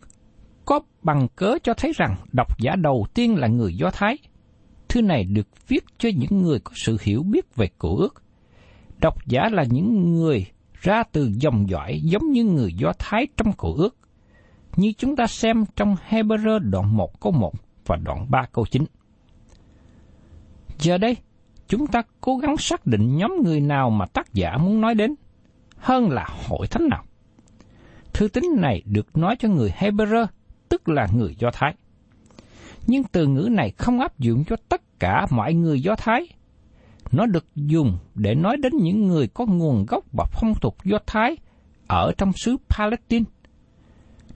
có 0.65 0.79
bằng 1.01 1.27
cớ 1.35 1.57
cho 1.63 1.73
thấy 1.73 1.91
rằng 1.95 2.15
độc 2.31 2.59
giả 2.59 2.75
đầu 2.75 3.05
tiên 3.13 3.35
là 3.35 3.47
người 3.47 3.75
Do 3.75 3.89
Thái. 3.93 4.17
Thư 4.93 5.01
này 5.01 5.23
được 5.23 5.47
viết 5.67 5.85
cho 5.97 6.09
những 6.15 6.41
người 6.41 6.59
có 6.59 6.71
sự 6.75 6.97
hiểu 7.01 7.23
biết 7.23 7.55
về 7.55 7.69
cổ 7.77 7.97
ước. 7.97 8.23
Độc 9.01 9.27
giả 9.27 9.49
là 9.51 9.63
những 9.63 10.13
người 10.13 10.45
ra 10.81 11.03
từ 11.11 11.31
dòng 11.33 11.69
dõi 11.69 11.99
giống 12.03 12.31
như 12.31 12.43
người 12.43 12.73
Do 12.73 12.93
Thái 12.99 13.27
trong 13.37 13.53
cổ 13.57 13.75
ước, 13.77 13.97
như 14.75 14.93
chúng 14.97 15.15
ta 15.15 15.27
xem 15.27 15.65
trong 15.75 15.95
Hebrew 16.09 16.59
đoạn 16.59 16.97
1 16.97 17.21
câu 17.21 17.31
1 17.31 17.53
và 17.85 17.95
đoạn 17.95 18.25
3 18.29 18.45
câu 18.51 18.65
9. 18.65 18.85
Giờ 20.79 20.97
đây, 20.97 21.17
chúng 21.67 21.87
ta 21.87 22.01
cố 22.21 22.37
gắng 22.37 22.57
xác 22.57 22.85
định 22.85 23.17
nhóm 23.17 23.31
người 23.43 23.61
nào 23.61 23.89
mà 23.89 24.05
tác 24.05 24.33
giả 24.33 24.57
muốn 24.57 24.81
nói 24.81 24.95
đến, 24.95 25.15
hơn 25.77 26.09
là 26.09 26.27
hội 26.47 26.67
thánh 26.67 26.87
nào. 26.89 27.03
Thư 28.13 28.27
tín 28.27 28.43
này 28.57 28.81
được 28.85 29.17
nói 29.17 29.35
cho 29.39 29.49
người 29.49 29.73
Hebrew, 29.77 30.25
tức 30.69 30.89
là 30.89 31.07
người 31.15 31.35
Do 31.39 31.51
Thái. 31.53 31.75
Nhưng 32.87 33.03
từ 33.03 33.27
ngữ 33.27 33.47
này 33.51 33.71
không 33.77 33.99
áp 33.99 34.19
dụng 34.19 34.43
cho 34.43 34.55
tất 34.69 34.81
cả 35.03 35.27
mọi 35.29 35.53
người 35.53 35.81
Do 35.81 35.95
Thái. 35.95 36.27
Nó 37.11 37.25
được 37.25 37.45
dùng 37.55 37.97
để 38.15 38.35
nói 38.35 38.57
đến 38.57 38.73
những 38.81 39.07
người 39.07 39.27
có 39.27 39.45
nguồn 39.45 39.85
gốc 39.85 40.03
và 40.17 40.25
phong 40.31 40.53
tục 40.61 40.75
Do 40.83 40.97
Thái 41.07 41.37
ở 41.87 42.11
trong 42.17 42.31
xứ 42.33 42.57
Palestine. 42.69 43.25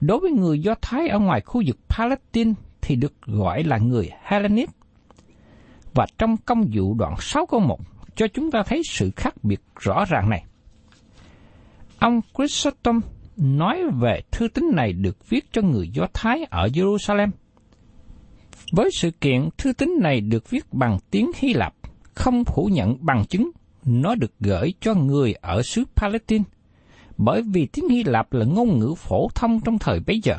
Đối 0.00 0.20
với 0.20 0.30
người 0.30 0.58
Do 0.58 0.74
Thái 0.82 1.08
ở 1.08 1.18
ngoài 1.18 1.40
khu 1.40 1.62
vực 1.66 1.78
Palestine 1.88 2.52
thì 2.80 2.96
được 2.96 3.22
gọi 3.22 3.64
là 3.64 3.78
người 3.78 4.10
Hellenic. 4.22 4.70
Và 5.94 6.06
trong 6.18 6.36
công 6.36 6.64
vụ 6.72 6.94
đoạn 6.94 7.14
6 7.18 7.46
câu 7.46 7.60
1 7.60 7.80
cho 8.16 8.26
chúng 8.34 8.50
ta 8.50 8.62
thấy 8.66 8.82
sự 8.90 9.10
khác 9.16 9.34
biệt 9.42 9.60
rõ 9.80 10.04
ràng 10.04 10.30
này. 10.30 10.44
Ông 11.98 12.20
Chrysostom 12.36 13.00
nói 13.36 13.82
về 14.00 14.20
thư 14.30 14.48
tín 14.48 14.64
này 14.74 14.92
được 14.92 15.28
viết 15.28 15.52
cho 15.52 15.62
người 15.62 15.88
Do 15.88 16.06
Thái 16.14 16.44
ở 16.50 16.66
Jerusalem. 16.66 17.30
Với 18.72 18.90
sự 18.92 19.10
kiện 19.10 19.48
thư 19.58 19.72
tín 19.72 19.90
này 20.00 20.20
được 20.20 20.50
viết 20.50 20.72
bằng 20.72 20.98
tiếng 21.10 21.30
Hy 21.36 21.54
Lạp, 21.54 21.74
không 22.14 22.44
phủ 22.44 22.68
nhận 22.72 22.96
bằng 23.00 23.24
chứng, 23.26 23.50
nó 23.84 24.14
được 24.14 24.32
gửi 24.40 24.72
cho 24.80 24.94
người 24.94 25.32
ở 25.32 25.62
xứ 25.62 25.84
Palestine, 25.96 26.44
bởi 27.16 27.42
vì 27.42 27.66
tiếng 27.66 27.88
Hy 27.88 28.04
Lạp 28.04 28.32
là 28.32 28.44
ngôn 28.44 28.78
ngữ 28.78 28.94
phổ 28.96 29.28
thông 29.34 29.60
trong 29.60 29.78
thời 29.78 30.00
bấy 30.00 30.20
giờ. 30.22 30.36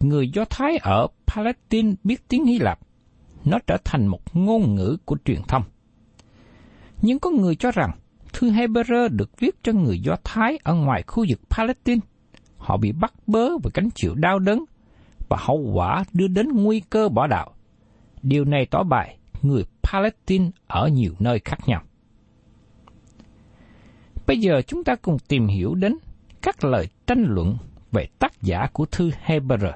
Người 0.00 0.30
Do 0.34 0.44
Thái 0.44 0.76
ở 0.76 1.06
Palestine 1.26 1.94
biết 2.04 2.28
tiếng 2.28 2.44
Hy 2.44 2.58
Lạp, 2.58 2.78
nó 3.44 3.58
trở 3.66 3.76
thành 3.84 4.06
một 4.06 4.36
ngôn 4.36 4.74
ngữ 4.74 4.96
của 5.04 5.16
truyền 5.24 5.42
thông. 5.48 5.62
Nhưng 7.02 7.18
có 7.18 7.30
người 7.30 7.56
cho 7.56 7.70
rằng 7.70 7.90
thư 8.32 8.50
Hebrew 8.50 9.08
được 9.08 9.40
viết 9.40 9.56
cho 9.62 9.72
người 9.72 10.00
Do 10.00 10.16
Thái 10.24 10.58
ở 10.62 10.74
ngoài 10.74 11.02
khu 11.06 11.24
vực 11.28 11.40
Palestine. 11.50 12.00
Họ 12.56 12.76
bị 12.76 12.92
bắt 12.92 13.14
bớ 13.26 13.58
và 13.58 13.70
gánh 13.74 13.90
chịu 13.90 14.14
đau 14.14 14.38
đớn 14.38 14.64
và 15.28 15.36
hậu 15.40 15.58
quả 15.58 16.04
đưa 16.12 16.28
đến 16.28 16.48
nguy 16.52 16.80
cơ 16.80 17.08
bỏ 17.08 17.26
đạo. 17.26 17.52
Điều 18.22 18.44
này 18.44 18.66
tỏ 18.66 18.82
bài 18.82 19.18
người 19.42 19.64
Palestine 19.82 20.50
ở 20.66 20.88
nhiều 20.88 21.12
nơi 21.18 21.40
khác 21.44 21.58
nhau. 21.66 21.82
Bây 24.26 24.38
giờ 24.40 24.62
chúng 24.66 24.84
ta 24.84 24.94
cùng 24.94 25.18
tìm 25.18 25.46
hiểu 25.46 25.74
đến 25.74 25.96
các 26.42 26.64
lời 26.64 26.88
tranh 27.06 27.24
luận 27.28 27.56
về 27.92 28.06
tác 28.18 28.42
giả 28.42 28.66
của 28.72 28.86
thư 28.86 29.10
Hebrew. 29.26 29.72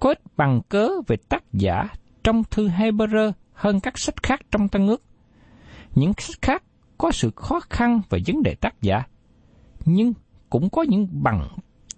Có 0.00 0.10
ít 0.10 0.20
bằng 0.36 0.60
cớ 0.68 0.88
về 1.06 1.16
tác 1.28 1.44
giả 1.52 1.88
trong 2.24 2.44
thư 2.50 2.68
Hebrew 2.68 3.32
hơn 3.52 3.80
các 3.80 3.98
sách 3.98 4.22
khác 4.22 4.40
trong 4.50 4.68
Tân 4.68 4.86
ước. 4.86 5.02
Những 5.94 6.12
sách 6.18 6.42
khác 6.42 6.62
có 6.98 7.10
sự 7.12 7.30
khó 7.36 7.60
khăn 7.60 8.00
về 8.10 8.18
vấn 8.26 8.42
đề 8.42 8.54
tác 8.54 8.82
giả, 8.82 9.02
nhưng 9.84 10.12
cũng 10.50 10.70
có 10.70 10.82
những 10.82 11.08
bằng 11.12 11.48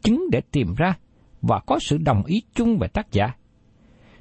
chứng 0.03 0.25
để 0.33 0.41
tìm 0.51 0.75
ra 0.75 0.95
và 1.43 1.61
có 1.67 1.79
sự 1.79 1.99
đồng 1.99 2.25
ý 2.25 2.43
chung 2.55 2.79
về 2.79 2.89
tác 2.89 3.13
giả. 3.13 3.35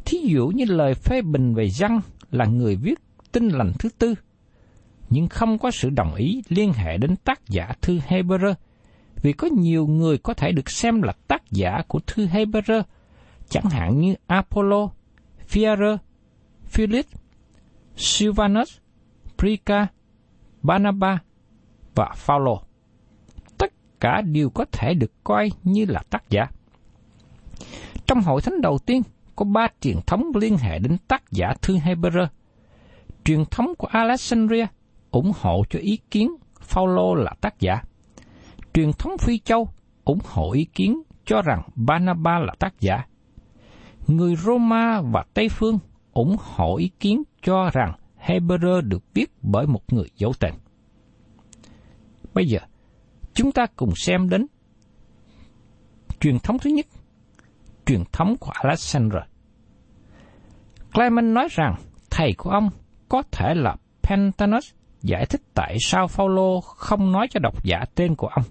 Thí 0.05 0.17
dụ 0.17 0.47
như 0.47 0.65
lời 0.67 0.93
phê 0.93 1.21
bình 1.21 1.53
về 1.53 1.69
răng 1.69 2.01
là 2.31 2.45
người 2.45 2.75
viết 2.75 2.99
tinh 3.31 3.47
lành 3.47 3.71
thứ 3.79 3.89
tư, 3.99 4.15
nhưng 5.09 5.27
không 5.27 5.57
có 5.57 5.71
sự 5.71 5.89
đồng 5.89 6.15
ý 6.15 6.41
liên 6.49 6.73
hệ 6.73 6.97
đến 6.97 7.15
tác 7.15 7.47
giả 7.47 7.73
thư 7.81 7.99
Hebrew, 8.07 8.53
vì 9.21 9.33
có 9.33 9.47
nhiều 9.47 9.87
người 9.87 10.17
có 10.17 10.33
thể 10.33 10.51
được 10.51 10.69
xem 10.69 11.01
là 11.01 11.13
tác 11.27 11.51
giả 11.51 11.81
của 11.87 11.99
thư 12.07 12.27
Hebrew, 12.27 12.83
chẳng 13.49 13.69
hạn 13.69 13.99
như 13.99 14.15
Apollo, 14.27 14.89
Fierre, 15.49 15.97
Philip, 16.65 17.05
Silvanus, 17.95 18.77
Prica, 19.37 19.87
Barnaba 20.61 21.19
và 21.95 22.13
Phaolô. 22.15 22.61
Tất 23.57 23.73
cả 23.99 24.21
đều 24.21 24.49
có 24.49 24.65
thể 24.71 24.93
được 24.93 25.11
coi 25.23 25.51
như 25.63 25.85
là 25.85 26.03
tác 26.09 26.29
giả. 26.29 26.47
Trong 28.11 28.21
hội 28.21 28.41
thánh 28.41 28.61
đầu 28.61 28.77
tiên, 28.85 29.01
có 29.35 29.45
ba 29.45 29.67
truyền 29.81 29.97
thống 30.07 30.23
liên 30.35 30.57
hệ 30.57 30.79
đến 30.79 30.97
tác 31.07 31.31
giả 31.31 31.53
thư 31.61 31.77
Hebrew. 31.77 32.27
Truyền 33.23 33.45
thống 33.51 33.75
của 33.77 33.87
Alexandria 33.87 34.65
ủng 35.11 35.31
hộ 35.41 35.63
cho 35.69 35.79
ý 35.79 35.99
kiến 36.11 36.31
Phaolô 36.61 37.15
là 37.15 37.33
tác 37.41 37.59
giả. 37.59 37.81
Truyền 38.73 38.93
thống 38.93 39.17
Phi 39.17 39.39
Châu 39.39 39.69
ủng 40.03 40.19
hộ 40.25 40.51
ý 40.51 40.65
kiến 40.65 41.01
cho 41.25 41.41
rằng 41.41 41.61
Barnabas 41.75 42.47
là 42.47 42.53
tác 42.59 42.79
giả. 42.79 43.05
Người 44.07 44.35
Roma 44.35 45.01
và 45.01 45.23
Tây 45.33 45.49
Phương 45.49 45.79
ủng 46.13 46.35
hộ 46.39 46.77
ý 46.77 46.89
kiến 46.99 47.23
cho 47.41 47.69
rằng 47.73 47.93
Hebrew 48.25 48.81
được 48.81 49.03
viết 49.13 49.31
bởi 49.41 49.67
một 49.67 49.93
người 49.93 50.09
giấu 50.15 50.33
tên. 50.39 50.53
Bây 52.33 52.45
giờ, 52.45 52.59
chúng 53.33 53.51
ta 53.51 53.65
cùng 53.75 53.91
xem 53.95 54.29
đến 54.29 54.45
truyền 56.19 56.39
thống 56.39 56.59
thứ 56.59 56.69
nhất, 56.69 56.85
truyền 57.91 58.03
thống 58.11 58.35
của 58.39 58.51
Alexander. 58.53 59.21
Clement 60.93 61.33
nói 61.33 61.47
rằng 61.51 61.75
thầy 62.09 62.33
của 62.37 62.49
ông 62.49 62.69
có 63.09 63.23
thể 63.31 63.53
là 63.55 63.75
Pentanus 64.03 64.71
giải 65.01 65.25
thích 65.25 65.41
tại 65.53 65.77
sao 65.79 66.07
Phaolô 66.07 66.61
không 66.61 67.11
nói 67.11 67.27
cho 67.31 67.39
độc 67.39 67.63
giả 67.63 67.85
tên 67.95 68.15
của 68.15 68.27
ông. 68.27 68.43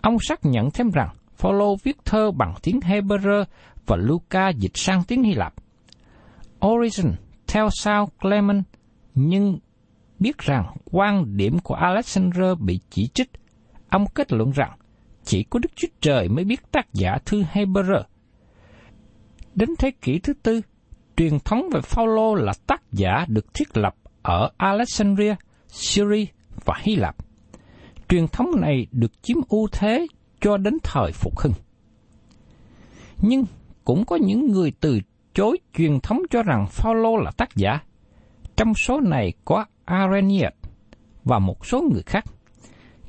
Ông 0.00 0.16
xác 0.20 0.40
nhận 0.42 0.70
thêm 0.70 0.90
rằng 0.90 1.08
Phaolô 1.36 1.76
viết 1.84 1.96
thơ 2.04 2.30
bằng 2.30 2.54
tiếng 2.62 2.80
Hebrew 2.80 3.44
và 3.86 3.96
Luca 3.96 4.48
dịch 4.48 4.72
sang 4.74 5.02
tiếng 5.08 5.22
Hy 5.22 5.34
Lạp. 5.34 5.54
Origen 6.66 7.12
theo 7.46 7.68
sau 7.72 8.08
Clement, 8.20 8.64
nhưng 9.14 9.58
biết 10.18 10.38
rằng 10.38 10.76
quan 10.84 11.36
điểm 11.36 11.58
của 11.58 11.74
Alexander 11.74 12.58
bị 12.58 12.80
chỉ 12.90 13.06
trích. 13.14 13.30
Ông 13.88 14.06
kết 14.14 14.32
luận 14.32 14.50
rằng 14.50 14.78
chỉ 15.24 15.42
có 15.42 15.58
Đức 15.58 15.70
Chúa 15.76 15.88
Trời 16.00 16.28
mới 16.28 16.44
biết 16.44 16.72
tác 16.72 16.92
giả 16.92 17.18
thư 17.26 17.42
Hebrew. 17.52 18.02
Đến 19.54 19.68
thế 19.78 19.90
kỷ 19.90 20.18
thứ 20.18 20.32
tư, 20.32 20.60
truyền 21.16 21.38
thống 21.44 21.68
về 21.72 21.80
Phaolô 21.80 22.34
là 22.34 22.52
tác 22.66 22.82
giả 22.92 23.26
được 23.28 23.54
thiết 23.54 23.76
lập 23.76 23.94
ở 24.22 24.50
Alexandria, 24.56 25.34
Syria 25.68 26.24
và 26.64 26.74
Hy 26.82 26.96
Lạp. 26.96 27.16
Truyền 28.08 28.28
thống 28.28 28.60
này 28.60 28.86
được 28.92 29.22
chiếm 29.22 29.36
ưu 29.48 29.68
thế 29.72 30.06
cho 30.40 30.56
đến 30.56 30.78
thời 30.82 31.12
phục 31.12 31.38
hưng. 31.38 31.52
Nhưng 33.22 33.44
cũng 33.84 34.04
có 34.04 34.16
những 34.16 34.52
người 34.52 34.72
từ 34.80 35.00
chối 35.34 35.58
truyền 35.78 36.00
thống 36.00 36.22
cho 36.30 36.42
rằng 36.42 36.66
Phaolô 36.70 37.16
là 37.16 37.30
tác 37.36 37.56
giả. 37.56 37.80
Trong 38.56 38.74
số 38.74 39.00
này 39.00 39.32
có 39.44 39.64
Arrhenius 39.84 40.52
và 41.24 41.38
một 41.38 41.66
số 41.66 41.82
người 41.92 42.02
khác. 42.06 42.24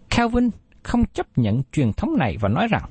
Calvin 0.10 0.50
không 0.84 1.06
chấp 1.06 1.38
nhận 1.38 1.62
truyền 1.72 1.94
thống 1.94 2.18
này 2.18 2.38
và 2.40 2.50
nói 2.50 2.68
rằng, 2.68 2.84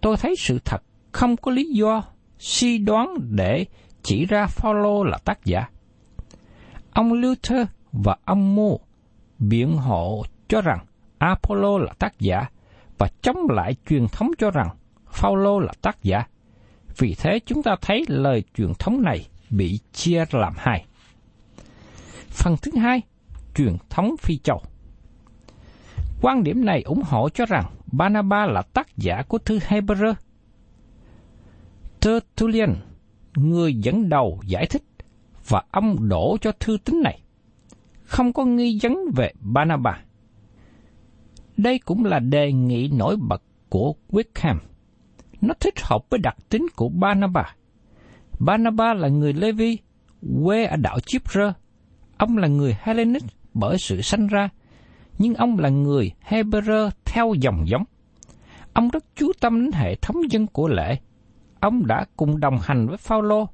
tôi 0.00 0.16
thấy 0.16 0.34
sự 0.38 0.58
thật 0.64 0.82
không 1.12 1.36
có 1.36 1.50
lý 1.50 1.64
do 1.64 2.02
suy 2.38 2.78
đoán 2.78 3.14
để 3.30 3.66
chỉ 4.02 4.26
ra 4.26 4.46
Phaolô 4.46 5.04
là 5.04 5.18
tác 5.24 5.44
giả. 5.44 5.68
Ông 6.92 7.12
Luther 7.12 7.66
và 7.92 8.16
ông 8.24 8.56
Mo 8.56 8.76
biện 9.38 9.76
hộ 9.76 10.24
cho 10.48 10.60
rằng 10.60 10.78
Apollo 11.18 11.78
là 11.78 11.92
tác 11.98 12.20
giả 12.20 12.50
và 12.98 13.08
chống 13.22 13.36
lại 13.50 13.76
truyền 13.88 14.06
thống 14.08 14.30
cho 14.38 14.50
rằng 14.50 14.68
Phaolô 15.10 15.60
là 15.60 15.72
tác 15.82 16.02
giả. 16.02 16.26
Vì 16.98 17.14
thế 17.18 17.40
chúng 17.46 17.62
ta 17.62 17.76
thấy 17.80 18.04
lời 18.08 18.44
truyền 18.54 18.72
thống 18.78 19.02
này 19.02 19.26
bị 19.50 19.78
chia 19.92 20.24
làm 20.30 20.54
hai. 20.56 20.86
Phần 22.28 22.56
thứ 22.62 22.70
hai, 22.78 23.02
truyền 23.54 23.76
thống 23.90 24.14
phi 24.20 24.38
châu. 24.38 24.62
Quan 26.20 26.44
điểm 26.44 26.64
này 26.64 26.82
ủng 26.82 27.02
hộ 27.02 27.28
cho 27.28 27.46
rằng 27.46 27.64
Barnabas 27.92 28.50
là 28.50 28.62
tác 28.62 28.96
giả 28.96 29.22
của 29.28 29.38
thư 29.38 29.58
Hebrew. 29.58 30.14
Tertullian, 32.06 32.76
người 33.36 33.74
dẫn 33.74 34.08
đầu 34.08 34.40
giải 34.46 34.66
thích, 34.66 34.82
và 35.48 35.62
ông 35.70 36.08
đổ 36.08 36.36
cho 36.40 36.52
thư 36.60 36.78
tín 36.84 37.02
này. 37.02 37.20
Không 38.02 38.32
có 38.32 38.44
nghi 38.44 38.78
vấn 38.82 38.98
về 39.16 39.32
Banaba. 39.40 40.00
Đây 41.56 41.78
cũng 41.78 42.04
là 42.04 42.18
đề 42.18 42.52
nghị 42.52 42.88
nổi 42.88 43.16
bật 43.16 43.42
của 43.68 43.94
Wickham. 44.10 44.58
Nó 45.40 45.54
thích 45.60 45.74
hợp 45.82 46.10
với 46.10 46.18
đặc 46.18 46.36
tính 46.48 46.66
của 46.76 46.88
Banaba. 46.88 47.54
Banaba 48.38 48.94
là 48.94 49.08
người 49.08 49.32
Levi, 49.32 49.78
quê 50.44 50.64
ở 50.64 50.76
đảo 50.76 51.00
Chipre. 51.00 51.52
Ông 52.16 52.38
là 52.38 52.48
người 52.48 52.76
Hellenic 52.80 53.22
bởi 53.54 53.78
sự 53.78 54.00
sanh 54.00 54.26
ra, 54.26 54.48
nhưng 55.18 55.34
ông 55.34 55.58
là 55.58 55.68
người 55.68 56.12
Hebrew 56.28 56.90
theo 57.04 57.34
dòng 57.34 57.68
giống. 57.68 57.84
Ông 58.72 58.88
rất 58.88 59.04
chú 59.14 59.32
tâm 59.40 59.60
đến 59.60 59.72
hệ 59.72 59.94
thống 59.94 60.16
dân 60.30 60.46
của 60.46 60.68
lễ. 60.68 60.98
Ông 61.66 61.86
đã 61.86 62.04
cùng 62.16 62.40
đồng 62.40 62.58
hành 62.62 62.86
với 62.86 62.96
Phaolô. 62.96 63.48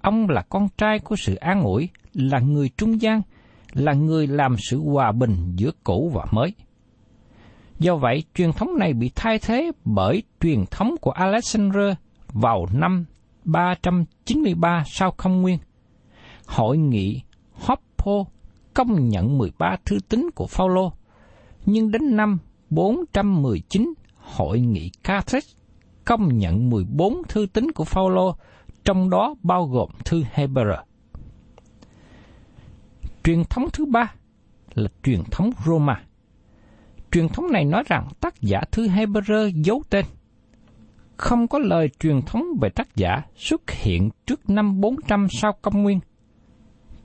Ông 0.00 0.28
là 0.28 0.42
con 0.42 0.68
trai 0.78 0.98
của 0.98 1.16
sự 1.16 1.34
an 1.34 1.62
ủi, 1.62 1.88
là 2.12 2.38
người 2.38 2.70
trung 2.76 3.00
gian, 3.00 3.22
là 3.72 3.92
người 3.92 4.26
làm 4.26 4.56
sự 4.58 4.80
hòa 4.80 5.12
bình 5.12 5.52
giữa 5.56 5.70
cũ 5.84 6.10
và 6.14 6.26
mới. 6.30 6.54
Do 7.78 7.96
vậy, 7.96 8.24
truyền 8.34 8.52
thống 8.52 8.78
này 8.78 8.92
bị 8.92 9.10
thay 9.14 9.38
thế 9.38 9.72
bởi 9.84 10.22
truyền 10.40 10.64
thống 10.70 10.94
của 11.00 11.10
Alexander 11.10 11.94
vào 12.28 12.66
năm 12.72 13.04
393 13.44 14.84
sau 14.86 15.10
công 15.16 15.42
nguyên. 15.42 15.58
Hội 16.46 16.78
nghị 16.78 17.22
Hoppo 17.52 18.24
công 18.74 19.08
nhận 19.08 19.38
13 19.38 19.76
thư 19.84 19.98
tín 20.08 20.30
của 20.34 20.46
Phaolô, 20.46 20.92
nhưng 21.66 21.90
đến 21.90 22.16
năm 22.16 22.38
419, 22.70 23.94
hội 24.16 24.60
nghị 24.60 24.90
Carthage 25.04 25.61
công 26.04 26.38
nhận 26.38 26.70
14 26.70 27.22
thư 27.28 27.46
tín 27.52 27.72
của 27.72 27.84
Phaolô, 27.84 28.36
trong 28.84 29.10
đó 29.10 29.34
bao 29.42 29.66
gồm 29.66 29.90
thư 30.04 30.22
Hebrew. 30.34 30.82
Truyền 33.24 33.44
thống 33.44 33.64
thứ 33.72 33.86
ba 33.86 34.14
là 34.74 34.88
truyền 35.02 35.20
thống 35.30 35.50
Roma. 35.66 36.02
Truyền 37.10 37.28
thống 37.28 37.52
này 37.52 37.64
nói 37.64 37.82
rằng 37.86 38.08
tác 38.20 38.40
giả 38.40 38.60
thư 38.72 38.88
Hebrew 38.88 39.62
giấu 39.64 39.82
tên. 39.90 40.04
Không 41.16 41.48
có 41.48 41.58
lời 41.58 41.88
truyền 41.98 42.22
thống 42.22 42.44
về 42.60 42.68
tác 42.68 42.96
giả 42.96 43.22
xuất 43.36 43.70
hiện 43.70 44.10
trước 44.26 44.50
năm 44.50 44.80
400 44.80 45.26
sau 45.30 45.52
công 45.62 45.82
nguyên. 45.82 46.00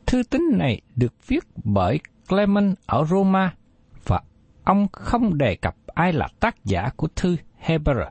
Thư 0.06 0.24
tín 0.24 0.42
này 0.52 0.82
được 0.96 1.14
viết 1.28 1.44
bởi 1.64 2.00
Clement 2.30 2.76
ở 2.86 3.06
Roma 3.06 3.54
và 4.08 4.22
ông 4.64 4.88
không 4.92 5.38
đề 5.38 5.56
cập 5.56 5.76
ai 5.86 6.14
là 6.14 6.28
tác 6.40 6.66
giả 6.66 6.90
của 6.96 7.08
thư 7.16 7.38
Hebrew. 7.66 8.10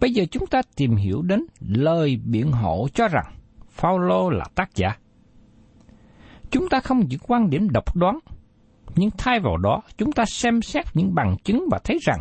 Bây 0.00 0.12
giờ 0.12 0.24
chúng 0.30 0.46
ta 0.46 0.62
tìm 0.76 0.96
hiểu 0.96 1.22
đến 1.22 1.44
lời 1.60 2.18
biện 2.24 2.52
hộ 2.52 2.88
cho 2.94 3.08
rằng 3.08 3.26
Phaolô 3.70 4.30
là 4.30 4.44
tác 4.54 4.74
giả. 4.74 4.96
Chúng 6.50 6.68
ta 6.68 6.80
không 6.80 7.10
giữ 7.10 7.18
quan 7.28 7.50
điểm 7.50 7.70
độc 7.70 7.96
đoán, 7.96 8.18
nhưng 8.96 9.10
thay 9.18 9.40
vào 9.40 9.56
đó 9.56 9.82
chúng 9.98 10.12
ta 10.12 10.24
xem 10.24 10.62
xét 10.62 10.84
những 10.94 11.14
bằng 11.14 11.36
chứng 11.44 11.68
và 11.70 11.78
thấy 11.84 11.98
rằng 12.02 12.20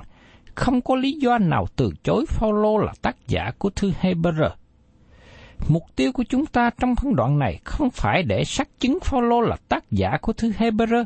không 0.55 0.81
có 0.81 0.95
lý 0.95 1.11
do 1.11 1.37
nào 1.37 1.65
từ 1.75 1.91
chối 2.03 2.25
Phaolô 2.27 2.77
là 2.77 2.93
tác 3.01 3.27
giả 3.27 3.51
của 3.57 3.69
thư 3.69 3.91
Hebrew. 4.01 4.49
Mục 5.69 5.83
tiêu 5.95 6.11
của 6.11 6.23
chúng 6.29 6.45
ta 6.45 6.69
trong 6.79 6.95
phân 6.95 7.15
đoạn 7.15 7.39
này 7.39 7.59
không 7.63 7.89
phải 7.89 8.23
để 8.23 8.43
xác 8.43 8.79
chứng 8.79 8.99
Phaolô 9.03 9.41
là 9.41 9.55
tác 9.69 9.91
giả 9.91 10.17
của 10.21 10.33
thư 10.33 10.51
Hebrew, 10.51 11.05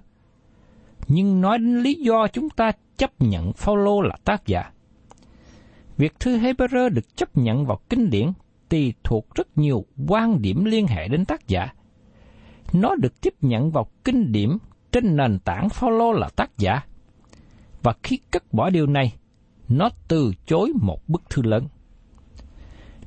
nhưng 1.08 1.42
nói 1.42 1.58
đến 1.58 1.80
lý 1.80 1.94
do 1.94 2.28
chúng 2.28 2.50
ta 2.50 2.72
chấp 2.98 3.12
nhận 3.20 3.54
Phaolô 3.54 4.02
là 4.02 4.16
tác 4.24 4.48
giả. 4.48 4.72
Việc 6.02 6.20
thư 6.20 6.38
Hebrew 6.38 6.90
được 6.90 7.16
chấp 7.16 7.38
nhận 7.38 7.66
vào 7.66 7.80
kinh 7.90 8.10
điển 8.10 8.32
tùy 8.70 8.94
thuộc 9.04 9.36
rất 9.36 9.58
nhiều 9.58 9.86
quan 10.08 10.42
điểm 10.42 10.66
liên 10.66 10.88
hệ 10.88 11.08
đến 11.08 11.26
tác 11.26 11.48
giả. 11.48 11.68
Nó 12.74 12.96
được 12.96 13.22
tiếp 13.22 13.34
nhận 13.42 13.72
vào 13.72 13.88
kinh 14.04 14.32
điển 14.32 14.50
trên 14.92 15.16
nền 15.16 15.40
tảng 15.40 15.70
Phaolô 15.70 16.12
là 16.12 16.30
tác 16.36 16.58
giả. 16.58 16.82
Và 17.84 17.94
khi 18.04 18.20
cất 18.32 18.54
bỏ 18.54 18.70
điều 18.70 18.88
này, 18.88 19.14
nó 19.70 19.90
từ 20.08 20.32
chối 20.46 20.72
một 20.82 21.10
bức 21.10 21.30
thư 21.30 21.42
lớn. 21.42 21.68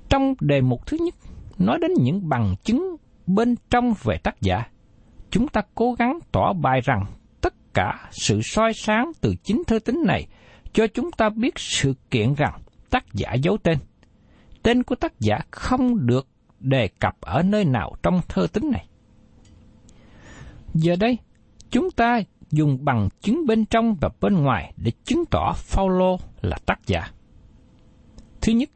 Trong 0.08 0.34
đề 0.40 0.60
mục 0.60 0.86
thứ 0.86 0.96
nhất, 1.00 1.14
nói 1.58 1.78
đến 1.80 1.90
những 2.00 2.28
bằng 2.28 2.54
chứng 2.64 2.96
bên 3.26 3.54
trong 3.70 3.94
về 4.02 4.16
tác 4.22 4.40
giả. 4.40 4.66
Chúng 5.30 5.48
ta 5.48 5.62
cố 5.74 5.92
gắng 5.92 6.18
tỏ 6.32 6.52
bài 6.52 6.80
rằng 6.84 7.04
tất 7.40 7.54
cả 7.74 8.08
sự 8.10 8.40
soi 8.42 8.72
sáng 8.74 9.12
từ 9.20 9.34
chính 9.42 9.62
thơ 9.66 9.78
tính 9.78 10.02
này 10.06 10.26
cho 10.72 10.86
chúng 10.86 11.10
ta 11.12 11.28
biết 11.28 11.58
sự 11.58 11.94
kiện 12.10 12.34
rằng 12.34 12.60
tác 12.94 13.14
giả 13.14 13.34
giấu 13.34 13.56
tên. 13.62 13.78
Tên 14.62 14.82
của 14.82 14.94
tác 14.94 15.20
giả 15.20 15.38
không 15.50 16.06
được 16.06 16.28
đề 16.60 16.88
cập 16.88 17.20
ở 17.20 17.42
nơi 17.42 17.64
nào 17.64 17.94
trong 18.02 18.20
thơ 18.28 18.46
tính 18.52 18.70
này. 18.70 18.88
Giờ 20.74 20.96
đây, 20.96 21.18
chúng 21.70 21.90
ta 21.90 22.20
dùng 22.50 22.84
bằng 22.84 23.08
chứng 23.20 23.46
bên 23.46 23.64
trong 23.64 23.94
và 24.00 24.08
bên 24.20 24.34
ngoài 24.34 24.72
để 24.76 24.92
chứng 25.04 25.24
tỏ 25.30 25.52
Phaolô 25.56 26.18
là 26.42 26.58
tác 26.66 26.86
giả. 26.86 27.10
Thứ 28.40 28.52
nhất, 28.52 28.70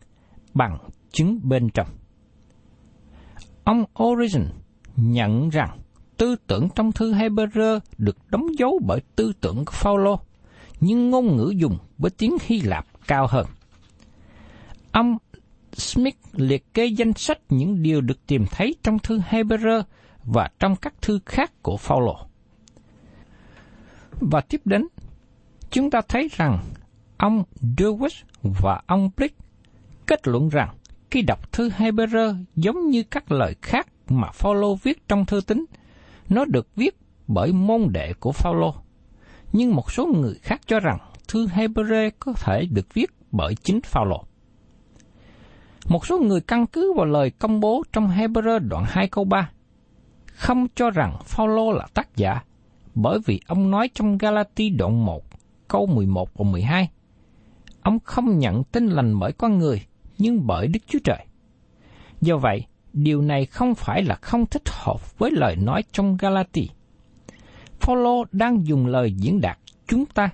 bằng 0.55 0.79
chứng 1.11 1.41
bên 1.43 1.71
trong. 1.71 1.89
Ông 3.65 3.85
Origen 4.03 4.45
nhận 4.97 5.49
rằng 5.49 5.79
tư 6.17 6.37
tưởng 6.47 6.69
trong 6.75 6.93
thư 6.93 7.13
Hebrew 7.13 7.81
được 7.99 8.17
đóng 8.29 8.47
dấu 8.59 8.81
bởi 8.87 9.01
tư 9.17 9.33
tưởng 9.41 9.65
của 9.65 9.73
Phaolô, 9.73 10.21
nhưng 10.81 11.11
ngôn 11.11 11.37
ngữ 11.37 11.53
dùng 11.57 11.79
với 11.99 12.11
tiếng 12.11 12.37
Hy 12.47 12.61
Lạp 12.61 12.87
cao 13.07 13.27
hơn. 13.31 13.47
Ông 14.93 15.17
Smith 15.73 16.17
liệt 16.33 16.75
kê 16.75 16.87
danh 16.87 17.13
sách 17.13 17.39
những 17.49 17.83
điều 17.83 18.01
được 18.01 18.27
tìm 18.27 18.45
thấy 18.51 18.75
trong 18.83 18.99
thư 18.99 19.19
Hebrew 19.19 19.83
và 20.25 20.51
trong 20.59 20.77
các 20.77 20.95
thư 21.03 21.19
khác 21.27 21.53
của 21.63 21.77
Phaolô. 21.77 22.17
Và 24.21 24.41
tiếp 24.41 24.61
đến, 24.65 24.87
chúng 25.71 25.91
ta 25.91 26.01
thấy 26.09 26.29
rằng 26.33 26.59
ông 27.17 27.45
Dewis 27.61 28.23
và 28.43 28.83
ông 28.87 29.11
Blick 29.17 29.37
kết 30.07 30.29
luận 30.29 30.49
rằng 30.49 30.75
khi 31.11 31.23
đọc 31.23 31.53
thư 31.53 31.69
Hebrew 31.69 32.45
giống 32.57 32.91
như 32.91 33.03
các 33.03 33.33
lời 33.33 33.55
khác 33.63 33.89
mà 34.09 34.31
Phaolô 34.31 34.75
viết 34.75 35.09
trong 35.09 35.27
thư 35.27 35.41
tín, 35.47 35.65
nó 36.29 36.45
được 36.45 36.69
viết 36.77 36.97
bởi 37.27 37.53
môn 37.53 37.89
đệ 37.93 38.13
của 38.21 38.33
Phaolô. 38.33 38.75
Nhưng 39.53 39.75
một 39.75 39.93
số 39.93 40.07
người 40.07 40.35
khác 40.43 40.61
cho 40.67 40.81
rằng 40.81 40.99
thư 41.29 41.47
Hebrew 41.47 42.11
có 42.19 42.33
thể 42.33 42.67
được 42.71 42.95
viết 42.95 43.11
bởi 43.31 43.55
chính 43.55 43.81
Phaolô. 43.83 44.25
Một 45.89 46.07
số 46.07 46.19
người 46.19 46.41
căn 46.41 46.67
cứ 46.67 46.93
vào 46.97 47.07
lời 47.07 47.31
công 47.31 47.61
bố 47.61 47.83
trong 47.93 48.09
Hebrew 48.09 48.59
đoạn 48.59 48.85
2 48.89 49.09
câu 49.09 49.25
3, 49.25 49.51
không 50.27 50.67
cho 50.75 50.91
rằng 50.91 51.17
Phaolô 51.25 51.73
là 51.73 51.87
tác 51.95 52.17
giả, 52.17 52.43
bởi 52.95 53.19
vì 53.27 53.41
ông 53.47 53.71
nói 53.71 53.91
trong 53.95 54.19
Galati 54.19 54.71
đoạn 54.71 55.05
1, 55.07 55.23
câu 55.69 55.87
11 55.87 56.29
và 56.39 56.45
12, 56.45 56.91
ông 57.83 57.99
không 58.05 58.39
nhận 58.39 58.65
tin 58.65 58.87
lành 58.87 59.19
bởi 59.19 59.33
con 59.33 59.59
người, 59.59 59.87
nhưng 60.19 60.47
bởi 60.47 60.67
Đức 60.67 60.81
Chúa 60.87 60.99
Trời. 61.05 61.27
Do 62.21 62.37
vậy, 62.37 62.67
điều 62.93 63.23
này 63.23 63.47
không 63.47 63.75
phải 63.75 64.03
là 64.03 64.15
không 64.15 64.47
thích 64.47 64.69
hợp 64.69 65.19
với 65.19 65.31
lời 65.31 65.57
nói 65.57 65.85
trong 65.93 66.17
Galati. 66.17 66.69
Phaolô 67.81 68.25
đang 68.33 68.67
dùng 68.67 68.87
lời 68.87 69.13
diễn 69.13 69.41
đạt 69.41 69.59
chúng 69.87 70.07
ta. 70.07 70.31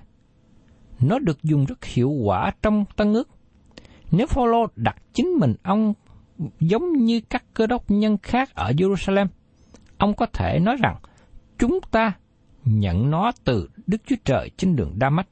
Nó 0.99 1.19
được 1.19 1.43
dùng 1.43 1.65
rất 1.65 1.85
hiệu 1.85 2.09
quả 2.09 2.51
trong 2.61 2.85
Tân 2.95 3.13
ước. 3.13 3.29
Nếu 4.11 4.27
Phaolô 4.27 4.67
đặt 4.75 4.95
chính 5.13 5.27
mình 5.27 5.53
ông 5.63 5.93
giống 6.59 6.93
như 6.93 7.21
các 7.29 7.43
cơ 7.53 7.67
đốc 7.67 7.83
nhân 7.87 8.17
khác 8.17 8.55
ở 8.55 8.71
Jerusalem, 8.71 9.27
ông 9.97 10.13
có 10.13 10.25
thể 10.25 10.59
nói 10.59 10.75
rằng 10.81 10.95
chúng 11.59 11.79
ta 11.91 12.13
nhận 12.65 13.11
nó 13.11 13.31
từ 13.43 13.69
Đức 13.87 14.01
Chúa 14.05 14.15
Trời 14.25 14.49
trên 14.57 14.75
đường 14.75 14.93
Đa 14.99 15.09
Mách. 15.09 15.27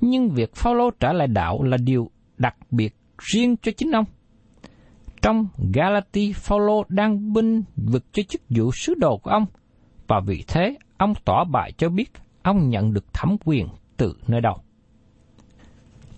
Nhưng 0.00 0.30
việc 0.30 0.54
Phaolô 0.54 0.90
trả 1.00 1.12
lại 1.12 1.28
đạo 1.28 1.62
là 1.62 1.76
điều 1.76 2.10
đặc 2.36 2.56
biệt 2.70 2.96
riêng 3.18 3.56
cho 3.62 3.72
chính 3.76 3.92
ông. 3.92 4.04
Trong 5.22 5.48
Galati, 5.74 6.32
Phaolô 6.32 6.84
đang 6.88 7.32
binh 7.32 7.62
vực 7.76 8.04
cho 8.12 8.22
chức 8.22 8.42
vụ 8.48 8.72
sứ 8.72 8.94
đồ 8.94 9.18
của 9.18 9.30
ông, 9.30 9.46
và 10.06 10.20
vì 10.26 10.44
thế 10.48 10.76
ông 10.96 11.14
tỏ 11.24 11.44
bại 11.44 11.72
cho 11.72 11.88
biết 11.88 12.12
ông 12.42 12.68
nhận 12.68 12.92
được 12.92 13.12
thẩm 13.12 13.36
quyền 13.44 13.68
từ 13.96 14.16
nơi 14.26 14.40
đâu. 14.40 14.63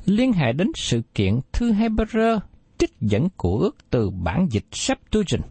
Liên 0.07 0.33
hệ 0.33 0.53
đến 0.53 0.69
sự 0.75 1.03
kiện 1.14 1.40
thư 1.53 1.73
Hebrew 1.73 2.40
trích 2.79 3.01
dẫn 3.01 3.29
của 3.37 3.59
ước 3.59 3.77
từ 3.90 4.11
bản 4.11 4.47
dịch 4.51 4.64
Septuagint, 4.73 5.45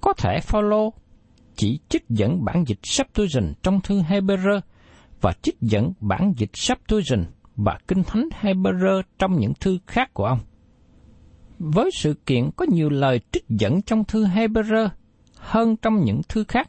có 0.00 0.12
thể 0.12 0.40
Phaolô 0.42 0.92
chỉ 1.56 1.78
trích 1.88 2.04
dẫn 2.08 2.44
bản 2.44 2.64
dịch 2.66 2.78
Septuagint 2.82 3.62
trong 3.62 3.80
thư 3.80 4.02
Hebrew 4.02 4.60
và 5.20 5.32
trích 5.42 5.60
dẫn 5.60 5.92
bản 6.00 6.32
dịch 6.36 6.50
Septuagint 6.56 7.26
và 7.56 7.78
Kinh 7.88 8.02
Thánh 8.02 8.28
Hebrew 8.40 9.02
trong 9.18 9.38
những 9.38 9.52
thư 9.60 9.78
khác 9.86 10.14
của 10.14 10.24
ông. 10.24 10.38
Với 11.58 11.90
sự 11.94 12.14
kiện 12.26 12.50
có 12.56 12.66
nhiều 12.68 12.88
lời 12.88 13.20
trích 13.32 13.44
dẫn 13.48 13.82
trong 13.82 14.04
thư 14.04 14.26
Hebrew 14.26 14.88
hơn 15.36 15.76
trong 15.76 16.04
những 16.04 16.20
thư 16.28 16.44
khác, 16.48 16.68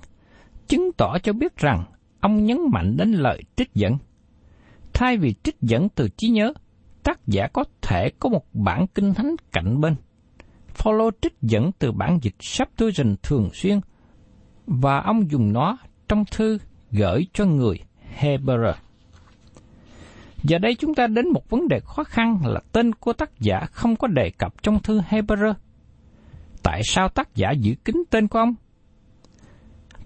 chứng 0.68 0.92
tỏ 0.98 1.18
cho 1.24 1.34
biết 1.34 1.58
rằng 1.58 1.84
ông 2.20 2.46
nhấn 2.46 2.58
mạnh 2.72 2.98
đến 2.98 3.12
lời 3.12 3.44
trích 3.56 3.74
dẫn. 3.74 3.98
Thay 4.94 5.18
vì 5.18 5.34
trích 5.44 5.62
dẫn 5.62 5.90
từ 5.90 6.08
trí 6.18 6.30
nhớ, 6.30 6.54
tác 7.08 7.28
giả 7.28 7.48
có 7.48 7.64
thể 7.82 8.10
có 8.20 8.30
một 8.30 8.46
bản 8.54 8.88
kinh 8.88 9.14
thánh 9.14 9.36
cạnh 9.52 9.82
bên. 9.82 9.96
Phaolô 10.68 11.12
trích 11.22 11.34
dẫn 11.42 11.72
từ 11.80 11.92
bản 11.92 12.20
dịch 12.22 12.36
Septuagint 12.40 13.24
thường 13.24 13.50
xuyên, 13.54 13.80
và 14.66 15.00
ông 15.00 15.32
dùng 15.32 15.54
nó 15.54 15.78
trong 16.08 16.24
thư 16.32 16.58
gửi 16.92 17.28
cho 17.34 17.46
người 17.46 17.80
Hebrew. 18.20 18.74
Giờ 20.44 20.58
đây 20.58 20.76
chúng 20.76 20.96
ta 20.96 21.08
đến 21.08 21.30
một 21.34 21.50
vấn 21.50 21.68
đề 21.68 21.80
khó 21.80 22.04
khăn 22.04 22.40
là 22.46 22.60
tên 22.72 22.94
của 22.94 23.14
tác 23.14 23.40
giả 23.40 23.60
không 23.72 23.96
có 23.96 24.08
đề 24.08 24.32
cập 24.38 24.64
trong 24.64 24.80
thư 24.80 25.02
Hebrew. 25.10 25.54
Tại 26.64 26.82
sao 26.84 27.10
tác 27.10 27.36
giả 27.36 27.52
giữ 27.52 27.76
kín 27.86 27.96
tên 28.10 28.28
của 28.28 28.40
ông? 28.40 28.56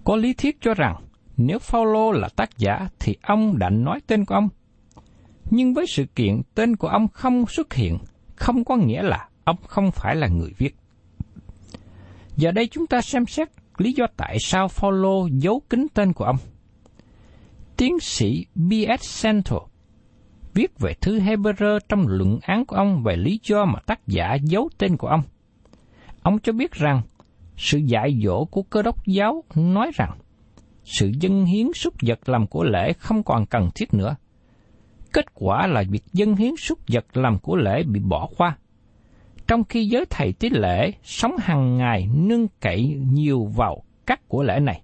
Có 0.04 0.16
lý 0.16 0.34
thuyết 0.34 0.60
cho 0.60 0.74
rằng 0.74 0.96
nếu 1.36 1.58
Phaolô 1.58 2.12
là 2.12 2.28
tác 2.36 2.58
giả 2.58 2.88
thì 2.98 3.16
ông 3.22 3.58
đã 3.58 3.70
nói 3.70 4.00
tên 4.06 4.24
của 4.24 4.34
ông. 4.34 4.48
Nhưng 5.54 5.74
với 5.74 5.86
sự 5.86 6.04
kiện 6.04 6.40
tên 6.54 6.76
của 6.76 6.88
ông 6.88 7.08
không 7.08 7.46
xuất 7.46 7.74
hiện, 7.74 7.98
không 8.36 8.64
có 8.64 8.76
nghĩa 8.76 9.02
là 9.02 9.28
ông 9.44 9.56
không 9.66 9.90
phải 9.90 10.16
là 10.16 10.28
người 10.28 10.52
viết. 10.58 10.76
Giờ 12.36 12.52
đây 12.52 12.68
chúng 12.70 12.86
ta 12.86 13.00
xem 13.00 13.26
xét 13.26 13.48
lý 13.78 13.92
do 13.92 14.06
tại 14.16 14.36
sao 14.40 14.68
Paulo 14.80 15.28
giấu 15.32 15.62
kín 15.70 15.86
tên 15.94 16.12
của 16.12 16.24
ông. 16.24 16.36
Tiến 17.76 18.00
sĩ 18.00 18.46
B.S. 18.54 19.24
Central 19.24 19.58
viết 20.54 20.78
về 20.78 20.94
thư 21.00 21.20
Hebrew 21.20 21.78
trong 21.88 22.04
luận 22.06 22.38
án 22.42 22.66
của 22.66 22.76
ông 22.76 23.02
về 23.02 23.16
lý 23.16 23.40
do 23.42 23.64
mà 23.64 23.80
tác 23.86 24.06
giả 24.06 24.34
giấu 24.34 24.68
tên 24.78 24.96
của 24.96 25.08
ông. 25.08 25.22
Ông 26.22 26.38
cho 26.38 26.52
biết 26.52 26.72
rằng 26.72 27.02
sự 27.56 27.78
dạy 27.78 28.20
dỗ 28.24 28.44
của 28.44 28.62
cơ 28.62 28.82
đốc 28.82 29.06
giáo 29.06 29.44
nói 29.54 29.90
rằng 29.94 30.18
sự 30.84 31.12
dân 31.20 31.44
hiến 31.44 31.72
súc 31.74 31.94
vật 32.02 32.28
làm 32.28 32.46
của 32.46 32.64
lễ 32.64 32.92
không 32.92 33.22
còn 33.22 33.46
cần 33.46 33.70
thiết 33.74 33.94
nữa. 33.94 34.16
Kết 35.12 35.26
quả 35.34 35.66
là 35.66 35.82
việc 35.90 36.04
dân 36.12 36.36
hiến 36.36 36.56
súc 36.56 36.78
vật 36.88 37.16
làm 37.16 37.38
của 37.38 37.56
lễ 37.56 37.82
bị 37.82 38.00
bỏ 38.00 38.28
qua. 38.36 38.56
Trong 39.46 39.64
khi 39.64 39.86
giới 39.86 40.04
thầy 40.10 40.32
tế 40.32 40.48
lễ 40.52 40.92
sống 41.02 41.36
hàng 41.38 41.76
ngày 41.76 42.08
nương 42.14 42.46
cậy 42.60 42.98
nhiều 43.12 43.44
vào 43.44 43.82
các 44.06 44.28
của 44.28 44.42
lễ 44.42 44.60
này, 44.60 44.82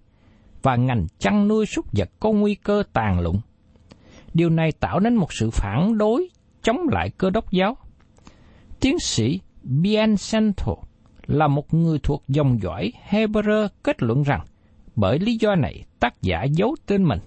và 0.62 0.76
ngành 0.76 1.06
chăn 1.18 1.48
nuôi 1.48 1.66
súc 1.66 1.86
vật 1.92 2.10
có 2.20 2.30
nguy 2.30 2.54
cơ 2.54 2.82
tàn 2.92 3.20
lụng. 3.20 3.40
Điều 4.34 4.50
này 4.50 4.72
tạo 4.72 5.00
nên 5.00 5.14
một 5.14 5.32
sự 5.32 5.50
phản 5.50 5.98
đối 5.98 6.28
chống 6.62 6.78
lại 6.92 7.10
cơ 7.10 7.30
đốc 7.30 7.50
giáo. 7.52 7.76
Tiến 8.80 8.98
sĩ 8.98 9.40
Bien 9.62 10.14
Centro 10.32 10.74
là 11.26 11.48
một 11.48 11.74
người 11.74 11.98
thuộc 11.98 12.24
dòng 12.28 12.62
dõi 12.62 12.92
Hebrew 13.10 13.68
kết 13.82 14.02
luận 14.02 14.22
rằng 14.22 14.40
bởi 14.96 15.18
lý 15.18 15.36
do 15.40 15.54
này 15.54 15.84
tác 16.00 16.22
giả 16.22 16.44
giấu 16.44 16.76
tên 16.86 17.04
mình 17.04 17.18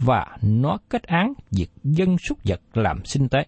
và 0.00 0.26
nó 0.42 0.78
kết 0.88 1.02
án 1.02 1.32
việc 1.50 1.70
dân 1.84 2.18
súc 2.18 2.38
vật 2.44 2.60
làm 2.74 3.04
sinh 3.04 3.28
tế. 3.28 3.38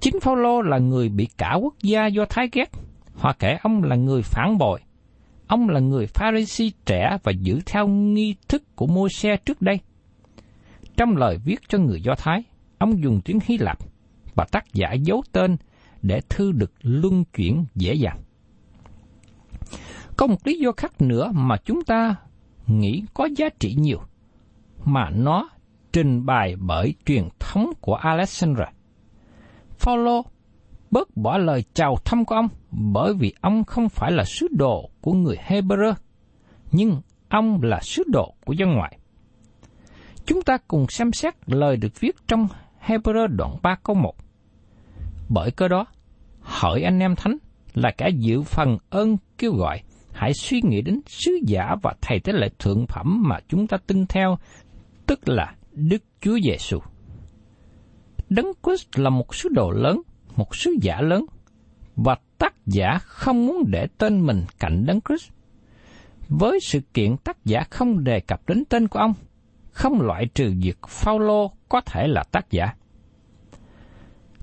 Chính 0.00 0.20
Phaolô 0.20 0.62
là 0.62 0.78
người 0.78 1.08
bị 1.08 1.28
cả 1.38 1.54
quốc 1.60 1.74
gia 1.82 2.06
do 2.06 2.24
Thái 2.30 2.48
ghét, 2.52 2.70
hoặc 3.14 3.36
kể 3.38 3.58
ông 3.62 3.82
là 3.82 3.96
người 3.96 4.22
phản 4.22 4.58
bội. 4.58 4.80
Ông 5.46 5.68
là 5.68 5.80
người 5.80 6.06
Pharisee 6.06 6.70
trẻ 6.86 7.18
và 7.22 7.32
giữ 7.32 7.60
theo 7.66 7.88
nghi 7.88 8.34
thức 8.48 8.76
của 8.76 8.86
môi 8.86 9.08
xe 9.10 9.36
trước 9.36 9.62
đây. 9.62 9.80
Trong 10.96 11.16
lời 11.16 11.38
viết 11.44 11.56
cho 11.68 11.78
người 11.78 12.00
Do 12.02 12.14
Thái, 12.18 12.42
ông 12.78 13.02
dùng 13.02 13.20
tiếng 13.24 13.38
Hy 13.44 13.58
Lạp 13.58 13.78
và 14.34 14.44
tác 14.52 14.64
giả 14.72 14.92
giấu 14.92 15.22
tên 15.32 15.56
để 16.02 16.20
thư 16.28 16.52
được 16.52 16.72
luân 16.82 17.24
chuyển 17.24 17.64
dễ 17.74 17.94
dàng. 17.94 18.20
Có 20.16 20.26
một 20.26 20.46
lý 20.46 20.58
do 20.58 20.72
khác 20.76 21.02
nữa 21.02 21.30
mà 21.34 21.56
chúng 21.64 21.84
ta 21.84 22.16
nghĩ 22.66 23.02
có 23.14 23.28
giá 23.36 23.48
trị 23.60 23.74
nhiều, 23.78 24.00
mà 24.84 25.10
nó 25.10 25.48
trình 25.92 26.26
bày 26.26 26.56
bởi 26.58 26.94
truyền 27.06 27.28
thống 27.38 27.72
của 27.80 27.94
Alexandra. 27.94 28.64
Phaolô 29.78 30.22
bớt 30.90 31.16
bỏ 31.16 31.38
lời 31.38 31.64
chào 31.74 31.96
thăm 32.04 32.24
của 32.24 32.34
ông 32.34 32.48
bởi 32.70 33.14
vì 33.14 33.34
ông 33.40 33.64
không 33.64 33.88
phải 33.88 34.12
là 34.12 34.24
sứ 34.24 34.48
đồ 34.50 34.90
của 35.00 35.12
người 35.12 35.36
Hebrew, 35.46 35.94
nhưng 36.72 37.00
ông 37.28 37.62
là 37.62 37.80
sứ 37.80 38.02
đồ 38.06 38.34
của 38.44 38.52
dân 38.52 38.72
ngoại. 38.72 38.98
Chúng 40.26 40.42
ta 40.42 40.58
cùng 40.68 40.86
xem 40.88 41.12
xét 41.12 41.34
lời 41.46 41.76
được 41.76 42.00
viết 42.00 42.16
trong 42.28 42.46
Hebrew 42.86 43.26
đoạn 43.26 43.56
3 43.62 43.76
câu 43.84 43.96
1. 43.96 44.14
Bởi 45.28 45.50
cơ 45.50 45.68
đó, 45.68 45.86
hỏi 46.40 46.82
anh 46.82 46.98
em 46.98 47.16
thánh 47.16 47.36
là 47.74 47.90
cả 47.90 48.06
dự 48.06 48.42
phần 48.42 48.78
ơn 48.90 49.16
kêu 49.38 49.52
gọi, 49.52 49.82
hãy 50.12 50.32
suy 50.34 50.60
nghĩ 50.64 50.82
đến 50.82 51.00
sứ 51.06 51.38
giả 51.46 51.74
và 51.82 51.94
thầy 52.00 52.20
tế 52.20 52.32
lễ 52.32 52.48
thượng 52.58 52.86
phẩm 52.86 53.22
mà 53.26 53.38
chúng 53.48 53.66
ta 53.66 53.76
tin 53.86 54.06
theo, 54.06 54.38
tức 55.06 55.28
là 55.28 55.54
Đức 55.72 56.02
Chúa 56.20 56.38
Giêsu. 56.44 56.78
Đấng 58.28 58.52
Christ 58.62 58.88
là 58.94 59.10
một 59.10 59.34
sứ 59.34 59.48
đồ 59.48 59.70
lớn, 59.70 60.00
một 60.36 60.56
sứ 60.56 60.76
giả 60.82 61.00
lớn, 61.00 61.24
và 61.96 62.16
tác 62.38 62.54
giả 62.66 62.98
không 62.98 63.46
muốn 63.46 63.64
để 63.70 63.86
tên 63.98 64.26
mình 64.26 64.44
cạnh 64.58 64.86
Đấng 64.86 65.00
Christ. 65.08 65.30
Với 66.28 66.58
sự 66.62 66.80
kiện 66.94 67.16
tác 67.16 67.44
giả 67.44 67.64
không 67.70 68.04
đề 68.04 68.20
cập 68.20 68.48
đến 68.48 68.64
tên 68.68 68.88
của 68.88 68.98
ông, 68.98 69.14
không 69.70 70.00
loại 70.00 70.26
trừ 70.34 70.52
việc 70.62 70.78
Phaolô 70.88 71.52
có 71.68 71.80
thể 71.80 72.06
là 72.06 72.22
tác 72.22 72.50
giả. 72.50 72.74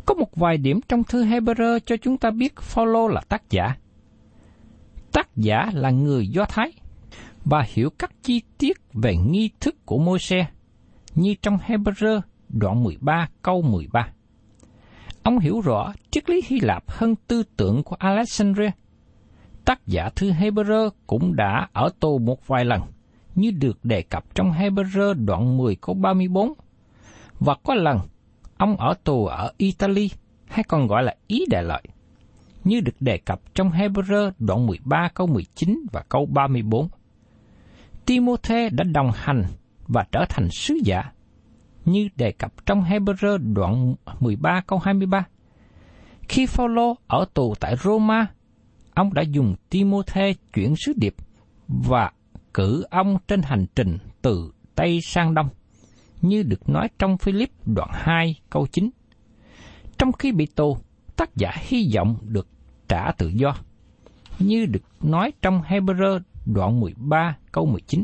Có 0.06 0.14
một 0.14 0.36
vài 0.36 0.58
điểm 0.58 0.80
trong 0.90 1.04
thư 1.04 1.26
Hebrew 1.26 1.80
cho 1.80 1.98
chúng 1.98 2.18
ta 2.18 2.32
biết 2.32 2.60
Phaolô 2.62 3.08
là 3.08 3.22
tác 3.30 3.50
giả. 3.50 3.76
Tác 5.12 5.36
giả 5.36 5.72
là 5.74 5.90
người 5.90 6.28
Do 6.28 6.46
Thái 6.46 6.72
và 7.46 7.66
hiểu 7.74 7.90
các 8.00 8.12
chi 8.24 8.42
tiết 8.58 8.78
về 8.94 9.16
nghi 9.16 9.50
thức 9.60 9.76
của 9.86 9.98
môi 9.98 10.20
xe, 10.20 10.48
như 11.16 11.36
trong 11.42 11.58
Hebrew 11.58 12.22
đoạn 12.50 12.84
13 12.84 13.30
câu 13.42 13.62
13. 13.62 14.08
Ông 15.24 15.40
hiểu 15.40 15.62
rõ 15.62 15.94
triết 16.12 16.30
lý 16.30 16.42
Hy 16.48 16.60
Lạp 16.60 16.84
hơn 16.88 17.16
tư 17.28 17.44
tưởng 17.58 17.84
của 17.84 17.96
Alexandria. 18.00 18.72
Tác 19.66 19.88
giả 19.88 20.10
thư 20.16 20.32
Hebrew 20.32 20.90
cũng 21.08 21.36
đã 21.36 21.68
ở 21.74 21.90
tù 22.00 22.20
một 22.20 22.48
vài 22.48 22.66
lần, 22.66 22.82
như 23.36 23.52
được 23.52 23.86
đề 23.86 24.02
cập 24.02 24.36
trong 24.36 24.52
Hebrew 24.52 25.26
đoạn 25.26 25.58
10 25.58 25.76
câu 25.76 25.96
34. 25.96 26.54
Và 27.40 27.56
có 27.64 27.74
lần, 27.74 28.00
ông 28.58 28.78
ở 28.78 28.94
tù 29.04 29.26
ở 29.26 29.52
Italy, 29.58 30.10
hay 30.48 30.64
còn 30.64 30.88
gọi 30.88 31.04
là 31.04 31.16
Ý 31.28 31.46
Đại 31.50 31.64
Lợi, 31.64 31.84
như 32.64 32.80
được 32.80 32.96
đề 33.00 33.18
cập 33.18 33.42
trong 33.54 33.70
Hebrew 33.70 34.32
đoạn 34.40 34.68
13 34.68 35.10
câu 35.14 35.28
19 35.28 35.86
và 35.92 36.04
câu 36.10 36.26
34. 36.26 36.88
Timothy 38.12 38.70
đã 38.72 38.84
đồng 38.84 39.12
hành 39.16 39.44
và 39.88 40.06
trở 40.12 40.26
thành 40.30 40.50
sứ 40.52 40.74
giả 40.84 41.04
như 41.86 42.10
đề 42.16 42.32
cập 42.32 42.66
trong 42.66 42.84
Hebrew 42.84 43.54
đoạn 43.54 43.96
13 44.20 44.62
câu 44.68 44.80
23. 44.80 45.26
Khi 46.22 46.46
Phaolô 46.46 46.96
ở 47.08 47.26
tù 47.34 47.54
tại 47.60 47.76
Roma, 47.84 48.28
ông 48.94 49.14
đã 49.14 49.22
dùng 49.22 49.56
Timôthê 49.70 50.34
chuyển 50.54 50.76
sứ 50.76 50.94
điệp 50.96 51.16
và 51.68 52.12
cử 52.54 52.84
ông 52.90 53.18
trên 53.28 53.42
hành 53.42 53.66
trình 53.76 53.98
từ 54.22 54.52
Tây 54.76 55.00
sang 55.04 55.34
Đông, 55.34 55.50
như 56.22 56.44
được 56.44 56.70
nói 56.70 56.88
trong 57.00 57.18
Philip 57.18 57.50
đoạn 57.66 57.90
2 57.94 58.36
câu 58.50 58.68
9. 58.72 58.90
Trong 59.98 60.12
khi 60.12 60.32
bị 60.32 60.46
tù, 60.46 60.78
tác 61.16 61.36
giả 61.36 61.52
hy 61.62 61.92
vọng 61.96 62.18
được 62.22 62.48
trả 62.88 63.12
tự 63.12 63.28
do, 63.28 63.56
như 64.40 64.66
được 64.66 64.84
nói 65.02 65.34
trong 65.42 65.62
Hebrew 65.62 66.20
đoạn 66.46 66.80
13 66.80 67.38
câu 67.52 67.66
19. 67.66 68.04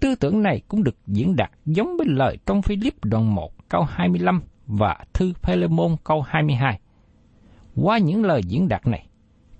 Tư 0.00 0.14
tưởng 0.14 0.42
này 0.42 0.60
cũng 0.68 0.84
được 0.84 0.96
diễn 1.06 1.36
đạt 1.36 1.50
giống 1.66 1.96
với 1.96 2.06
lời 2.06 2.38
trong 2.46 2.62
Philip 2.62 3.04
đoạn 3.04 3.34
1 3.34 3.68
câu 3.68 3.82
25 3.82 4.42
và 4.66 4.96
thư 5.12 5.32
Philemon 5.42 5.96
câu 6.04 6.22
22. 6.22 6.80
Qua 7.76 7.98
những 7.98 8.24
lời 8.24 8.40
diễn 8.46 8.68
đạt 8.68 8.86
này, 8.86 9.06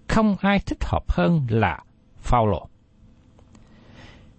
không 0.08 0.36
ai 0.40 0.58
thích 0.58 0.84
hợp 0.84 1.02
hơn 1.08 1.46
là 1.48 1.78
Phaolô. 2.16 2.68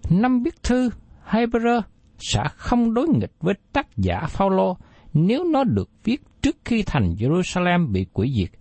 Năm 0.10 0.44
viết 0.44 0.63
thư 0.63 0.89
Hebrew 1.30 1.82
sẽ 2.18 2.44
không 2.56 2.94
đối 2.94 3.08
nghịch 3.08 3.34
với 3.39 3.54
tác 3.74 3.98
giả 3.98 4.26
Phaolô 4.28 4.78
nếu 5.13 5.44
nó 5.44 5.63
được 5.63 5.89
viết 6.04 6.22
trước 6.42 6.58
khi 6.66 6.84
thành 6.86 7.16
Jerusalem 7.20 7.92
bị 7.92 8.06
quỷ 8.13 8.34
diệt, 8.38 8.60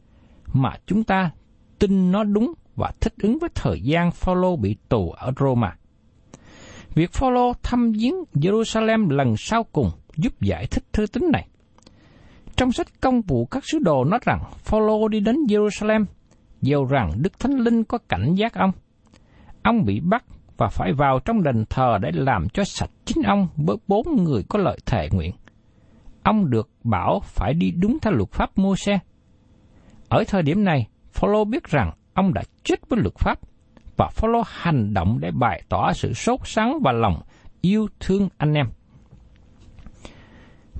mà 0.53 0.71
chúng 0.87 1.05
ta 1.05 1.31
tin 1.79 2.13
nó 2.13 2.25
đúng 2.25 2.53
và 2.77 2.93
thích 3.01 3.15
ứng 3.23 3.39
với 3.39 3.51
thời 3.55 3.81
gian 3.81 4.11
Phaolô 4.11 4.57
bị 4.57 4.77
tù 4.89 5.11
ở 5.11 5.33
Roma. 5.41 5.77
Việc 6.95 7.13
Phaolô 7.13 7.53
thăm 7.63 7.93
viếng 7.93 8.15
Jerusalem 8.35 9.11
lần 9.11 9.37
sau 9.37 9.65
cùng 9.65 9.91
giúp 10.17 10.41
giải 10.41 10.67
thích 10.67 10.85
thư 10.93 11.07
tín 11.07 11.23
này. 11.33 11.49
Trong 12.57 12.73
sách 12.73 12.87
công 13.01 13.21
vụ 13.21 13.47
các 13.47 13.65
sứ 13.65 13.79
đồ 13.79 14.05
nói 14.05 14.21
rằng 14.25 14.43
Phaolô 14.59 15.09
đi 15.09 15.21
đến 15.21 15.37
Jerusalem, 15.49 16.05
dầu 16.61 16.85
rằng 16.85 17.13
Đức 17.17 17.39
Thánh 17.39 17.55
Linh 17.55 17.85
có 17.85 17.99
cảnh 18.09 18.35
giác 18.35 18.55
ông. 18.55 18.73
Ông 19.63 19.85
bị 19.85 20.01
bắt 20.01 20.25
và 20.57 20.69
phải 20.69 20.93
vào 20.93 21.21
trong 21.25 21.43
đền 21.43 21.65
thờ 21.71 21.99
để 22.01 22.11
làm 22.15 22.49
cho 22.49 22.65
sạch 22.65 22.91
chính 23.05 23.23
ông 23.23 23.49
với 23.57 23.77
bốn 23.89 24.25
người 24.25 24.43
có 24.49 24.59
lợi 24.59 24.79
thể 24.87 25.09
nguyện. 25.13 25.33
ông 26.23 26.51
được 26.51 26.71
bảo 26.85 27.21
phải 27.25 27.55
đi 27.55 27.71
đúng 27.71 27.99
theo 28.03 28.13
luật 28.13 28.31
pháp 28.31 28.59
mô 28.59 28.77
xe. 28.77 28.99
Ở 30.09 30.25
thời 30.29 30.43
điểm 30.43 30.65
này, 30.65 30.89
Phaolô 31.13 31.45
biết 31.45 31.65
rằng 31.65 31.91
ông 32.15 32.35
đã 32.35 32.43
chết 32.65 32.89
với 32.89 33.01
luật 33.01 33.15
pháp 33.19 33.39
và 33.97 34.09
Phaolô 34.09 34.43
hành 34.47 34.95
động 34.95 35.19
để 35.21 35.31
bày 35.31 35.63
tỏ 35.69 35.93
sự 35.93 36.13
sốt 36.13 36.41
sắng 36.45 36.79
và 36.83 36.93
lòng 36.93 37.21
yêu 37.61 37.89
thương 38.01 38.29
anh 38.39 38.55
em. 38.55 38.67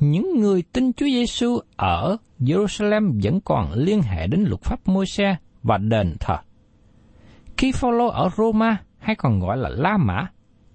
Những 0.01 0.41
người 0.41 0.63
tin 0.73 0.93
Chúa 0.93 1.07
Giêsu 1.07 1.59
ở 1.77 2.17
Jerusalem 2.41 3.21
vẫn 3.23 3.41
còn 3.41 3.73
liên 3.73 4.03
hệ 4.03 4.27
đến 4.27 4.45
luật 4.49 4.61
pháp 4.63 4.89
Môi-se 4.89 5.37
và 5.63 5.79
đền 5.79 6.17
thờ. 6.21 6.37
Khi 7.57 7.73
Phaolô 7.73 8.07
ở 8.07 8.29
Roma 8.37 8.77
hay 8.99 9.17
còn 9.17 9.41
gọi 9.41 9.57
là 9.57 9.69
La 9.69 9.97
Mã, 9.97 10.27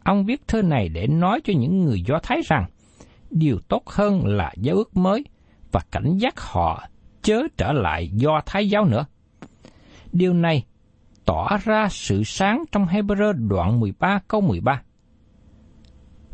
ông 0.03 0.25
viết 0.25 0.47
thơ 0.47 0.61
này 0.61 0.89
để 0.89 1.07
nói 1.07 1.41
cho 1.43 1.53
những 1.57 1.83
người 1.83 2.01
Do 2.01 2.19
Thái 2.23 2.41
rằng 2.45 2.65
điều 3.29 3.59
tốt 3.67 3.83
hơn 3.87 4.25
là 4.25 4.53
giáo 4.57 4.75
ước 4.75 4.97
mới 4.97 5.25
và 5.71 5.81
cảnh 5.91 6.17
giác 6.17 6.39
họ 6.39 6.83
chớ 7.21 7.41
trở 7.57 7.71
lại 7.71 8.09
Do 8.13 8.41
Thái 8.45 8.69
giáo 8.69 8.85
nữa. 8.85 9.05
Điều 10.17 10.33
này 10.33 10.65
tỏ 11.25 11.57
ra 11.63 11.87
sự 11.89 12.23
sáng 12.23 12.63
trong 12.71 12.85
Hebrew 12.85 13.47
đoạn 13.47 13.79
13 13.79 14.19
câu 14.27 14.41
13. 14.41 14.81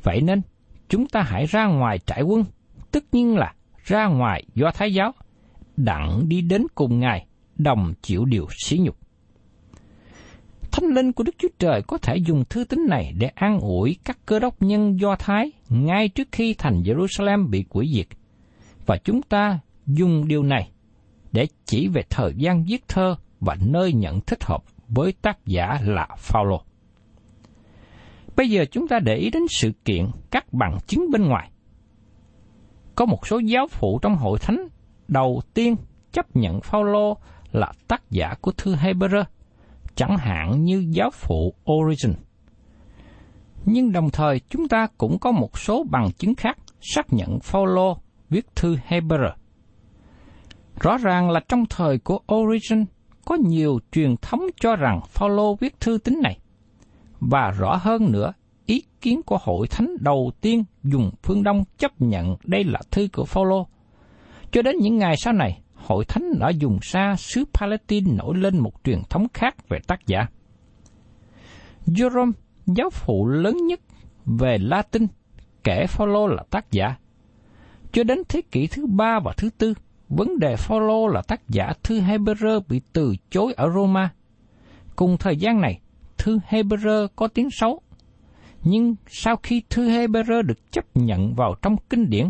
Vậy 0.03 0.21
nên, 0.21 0.41
chúng 0.89 1.07
ta 1.07 1.21
hãy 1.21 1.45
ra 1.45 1.67
ngoài 1.67 1.99
trải 2.05 2.21
quân, 2.21 2.43
tất 2.91 3.03
nhiên 3.11 3.37
là 3.37 3.53
ra 3.83 4.07
ngoài 4.07 4.43
do 4.55 4.71
Thái 4.71 4.93
giáo, 4.93 5.11
đặng 5.77 6.29
đi 6.29 6.41
đến 6.41 6.65
cùng 6.75 6.99
Ngài, 6.99 7.25
đồng 7.55 7.93
chịu 8.01 8.25
điều 8.25 8.47
sỉ 8.65 8.77
nhục. 8.77 8.97
Thánh 10.71 10.89
linh 10.89 11.11
của 11.11 11.23
Đức 11.23 11.35
Chúa 11.37 11.49
Trời 11.59 11.81
có 11.87 11.97
thể 11.97 12.17
dùng 12.17 12.43
thư 12.49 12.63
tín 12.63 12.79
này 12.89 13.13
để 13.17 13.27
an 13.27 13.59
ủi 13.59 13.97
các 14.03 14.17
cơ 14.25 14.39
đốc 14.39 14.61
nhân 14.61 14.99
Do 14.99 15.15
Thái 15.15 15.51
ngay 15.69 16.09
trước 16.09 16.27
khi 16.31 16.53
thành 16.53 16.81
Jerusalem 16.81 17.49
bị 17.49 17.65
quỷ 17.69 17.91
diệt. 17.95 18.07
Và 18.85 18.97
chúng 18.97 19.21
ta 19.21 19.59
dùng 19.85 20.27
điều 20.27 20.43
này 20.43 20.71
để 21.31 21.47
chỉ 21.65 21.87
về 21.87 22.01
thời 22.09 22.33
gian 22.37 22.63
viết 22.63 22.87
thơ 22.87 23.15
và 23.45 23.55
nơi 23.65 23.93
nhận 23.93 24.21
thích 24.21 24.43
hợp 24.43 24.63
với 24.87 25.13
tác 25.21 25.45
giả 25.45 25.79
là 25.81 26.07
Phaolô. 26.17 26.61
Bây 28.35 28.49
giờ 28.49 28.65
chúng 28.71 28.87
ta 28.87 28.99
để 28.99 29.15
ý 29.15 29.29
đến 29.29 29.43
sự 29.49 29.71
kiện 29.85 30.05
các 30.31 30.53
bằng 30.53 30.77
chứng 30.87 31.11
bên 31.11 31.27
ngoài. 31.27 31.51
Có 32.95 33.05
một 33.05 33.27
số 33.27 33.39
giáo 33.39 33.67
phụ 33.67 33.99
trong 34.01 34.15
hội 34.15 34.39
thánh 34.39 34.67
đầu 35.07 35.41
tiên 35.53 35.75
chấp 36.11 36.35
nhận 36.35 36.61
Phaolô 36.61 37.17
là 37.51 37.71
tác 37.87 38.11
giả 38.11 38.33
của 38.41 38.51
thư 38.51 38.75
Hebrew, 38.75 39.23
chẳng 39.95 40.17
hạn 40.17 40.63
như 40.63 40.85
giáo 40.89 41.09
phụ 41.13 41.53
Origen. 41.71 42.13
Nhưng 43.65 43.91
đồng 43.91 44.09
thời 44.09 44.39
chúng 44.39 44.67
ta 44.67 44.87
cũng 44.97 45.19
có 45.19 45.31
một 45.31 45.59
số 45.59 45.85
bằng 45.91 46.11
chứng 46.11 46.35
khác 46.35 46.57
xác 46.81 47.13
nhận 47.13 47.39
Phaolô 47.39 47.97
viết 48.29 48.55
thư 48.55 48.77
Hebrew. 48.87 49.31
Rõ 50.79 50.97
ràng 50.97 51.29
là 51.29 51.39
trong 51.47 51.65
thời 51.69 51.97
của 51.99 52.19
Origen 52.33 52.85
có 53.25 53.35
nhiều 53.35 53.79
truyền 53.91 54.15
thống 54.21 54.41
cho 54.59 54.75
rằng 54.75 55.01
Phaolô 55.07 55.55
viết 55.55 55.79
thư 55.79 55.97
tín 56.03 56.19
này. 56.23 56.39
Và 57.19 57.51
rõ 57.51 57.75
hơn 57.75 58.11
nữa, 58.11 58.33
ý 58.65 58.83
kiến 59.01 59.21
của 59.25 59.37
hội 59.41 59.67
thánh 59.67 59.95
đầu 59.99 60.31
tiên 60.41 60.63
dùng 60.83 61.11
phương 61.23 61.43
Đông 61.43 61.63
chấp 61.77 62.01
nhận 62.01 62.35
đây 62.43 62.63
là 62.63 62.79
thư 62.91 63.07
của 63.13 63.25
Phaolô. 63.25 63.67
Cho 64.51 64.61
đến 64.61 64.75
những 64.79 64.97
ngày 64.97 65.17
sau 65.17 65.33
này, 65.33 65.61
hội 65.75 66.05
thánh 66.05 66.39
đã 66.39 66.49
dùng 66.49 66.79
xa 66.81 67.15
xứ 67.17 67.45
Palestine 67.53 68.11
nổi 68.15 68.37
lên 68.37 68.59
một 68.59 68.73
truyền 68.83 69.01
thống 69.09 69.27
khác 69.33 69.69
về 69.69 69.79
tác 69.87 70.07
giả. 70.07 70.27
Jerome, 71.85 72.31
giáo 72.65 72.89
phụ 72.89 73.27
lớn 73.27 73.67
nhất 73.67 73.79
về 74.25 74.57
Latin, 74.57 75.07
kể 75.63 75.85
Phaolô 75.87 76.27
là 76.27 76.43
tác 76.49 76.71
giả. 76.71 76.95
Cho 77.91 78.03
đến 78.03 78.17
thế 78.29 78.41
kỷ 78.51 78.67
thứ 78.67 78.85
ba 78.85 79.19
và 79.19 79.33
thứ 79.37 79.49
tư, 79.57 79.73
vấn 80.17 80.39
đề 80.39 80.55
Phaolô 80.55 81.07
là 81.07 81.21
tác 81.27 81.49
giả 81.49 81.73
thư 81.83 82.01
Hebrew 82.01 82.61
bị 82.69 82.81
từ 82.93 83.15
chối 83.29 83.53
ở 83.53 83.69
Roma. 83.75 84.13
Cùng 84.95 85.17
thời 85.17 85.37
gian 85.37 85.61
này, 85.61 85.79
thư 86.17 86.39
Hebrew 86.49 87.07
có 87.15 87.27
tiếng 87.27 87.49
xấu. 87.51 87.81
Nhưng 88.63 88.95
sau 89.07 89.35
khi 89.43 89.63
thư 89.69 89.89
Hebrew 89.89 90.41
được 90.41 90.71
chấp 90.71 90.85
nhận 90.93 91.35
vào 91.35 91.55
trong 91.61 91.75
kinh 91.89 92.09
điển 92.09 92.29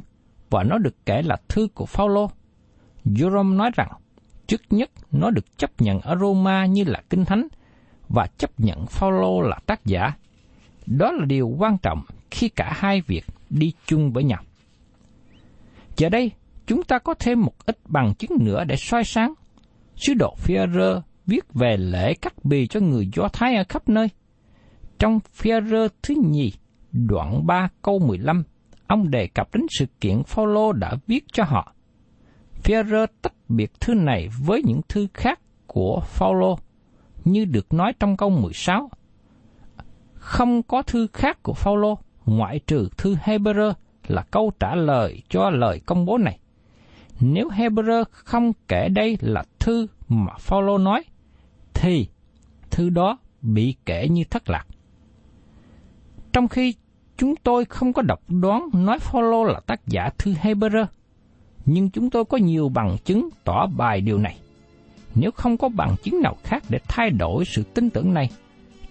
và 0.50 0.64
nó 0.64 0.78
được 0.78 0.96
kể 1.06 1.22
là 1.22 1.38
thư 1.50 1.68
của 1.74 1.86
Phaolô, 1.86 2.30
Jerome 3.06 3.56
nói 3.56 3.72
rằng 3.76 3.92
trước 4.48 4.62
nhất 4.70 4.92
nó 5.12 5.32
được 5.32 5.58
chấp 5.58 5.72
nhận 5.82 6.00
ở 6.00 6.16
Roma 6.22 6.66
như 6.66 6.84
là 6.84 7.02
kinh 7.10 7.26
thánh 7.26 7.48
và 8.10 8.28
chấp 8.38 8.60
nhận 8.60 8.86
Phaolô 8.86 9.42
là 9.42 9.60
tác 9.66 9.86
giả. 9.86 10.12
Đó 10.86 11.12
là 11.12 11.26
điều 11.26 11.48
quan 11.48 11.78
trọng 11.78 12.02
khi 12.32 12.50
cả 12.50 12.74
hai 12.76 13.02
việc 13.02 13.26
đi 13.50 13.74
chung 13.86 14.14
với 14.14 14.24
nhau. 14.24 14.44
Giờ 15.98 16.10
đây, 16.10 16.32
chúng 16.68 16.84
ta 16.84 17.00
có 17.00 17.14
thêm 17.20 17.42
một 17.42 17.66
ít 17.66 17.78
bằng 17.86 18.14
chứng 18.16 18.32
nữa 18.40 18.64
để 18.64 18.76
soi 18.76 19.04
sáng. 19.04 19.34
Sứ 19.96 20.14
đồ 20.14 20.36
Führer 20.44 21.02
viết 21.26 21.54
về 21.54 21.78
lễ 21.78 22.14
cắt 22.14 22.46
bì 22.46 22.68
cho 22.68 22.80
người 22.80 23.10
Do 23.16 23.28
Thái 23.28 23.56
ở 23.56 23.64
khắp 23.70 23.90
nơi. 23.90 24.08
Trong 25.00 25.20
Führer 25.38 25.90
thứ 26.04 26.16
nhì, 26.30 26.54
đoạn 26.92 27.48
3 27.48 27.70
câu 27.82 28.00
15, 28.00 28.44
ông 28.88 29.12
đề 29.12 29.28
cập 29.28 29.56
đến 29.56 29.66
sự 29.70 29.86
kiện 30.02 30.24
Phaolô 30.24 30.72
đã 30.72 30.96
viết 31.08 31.26
cho 31.34 31.44
họ. 31.44 31.74
Führer 32.64 33.08
tách 33.22 33.34
biệt 33.50 33.80
thư 33.80 33.94
này 33.94 34.30
với 34.46 34.62
những 34.64 34.82
thư 34.90 35.08
khác 35.14 35.40
của 35.68 36.02
Phaolô, 36.06 36.58
như 37.26 37.46
được 37.46 37.74
nói 37.74 37.94
trong 38.00 38.18
câu 38.18 38.30
16. 38.30 38.90
Không 40.14 40.64
có 40.64 40.82
thư 40.82 41.08
khác 41.14 41.44
của 41.44 41.54
Phaolô 41.54 41.98
ngoại 42.26 42.60
trừ 42.68 42.90
thư 42.98 43.16
Hebrew 43.16 43.74
là 44.08 44.22
câu 44.32 44.52
trả 44.60 44.76
lời 44.76 45.22
cho 45.30 45.50
lời 45.50 45.82
công 45.86 46.06
bố 46.06 46.18
này. 46.18 46.40
Nếu 47.26 47.50
Hebrew 47.50 48.04
không 48.12 48.54
kể 48.68 48.90
đây 48.90 49.18
là 49.22 49.44
thư 49.60 49.88
mà 50.10 50.34
Phaolô 50.40 50.78
nói, 50.78 51.04
thì 51.74 52.08
thư 52.72 52.90
đó 52.90 53.18
bị 53.42 53.76
kể 53.86 54.08
như 54.08 54.24
thất 54.30 54.50
lạc. 54.50 54.66
Trong 56.34 56.48
khi 56.48 56.74
chúng 57.18 57.36
tôi 57.36 57.66
không 57.66 57.94
có 57.94 58.02
độc 58.02 58.20
đoán 58.28 58.70
nói 58.74 59.00
Phaolô 59.00 59.44
là 59.44 59.60
tác 59.60 59.88
giả 59.88 60.10
thư 60.18 60.34
Hebrew, 60.34 60.86
nhưng 61.66 61.90
chúng 61.90 62.10
tôi 62.10 62.26
có 62.26 62.38
nhiều 62.38 62.70
bằng 62.70 62.98
chứng 63.06 63.30
tỏ 63.44 63.68
bài 63.78 64.02
điều 64.02 64.18
này. 64.18 64.38
Nếu 65.16 65.32
không 65.32 65.58
có 65.58 65.70
bằng 65.70 65.96
chứng 66.04 66.22
nào 66.22 66.36
khác 66.44 66.64
để 66.70 66.80
thay 66.88 67.10
đổi 67.10 67.46
sự 67.46 67.64
tin 67.64 67.90
tưởng 67.90 68.14
này, 68.14 68.30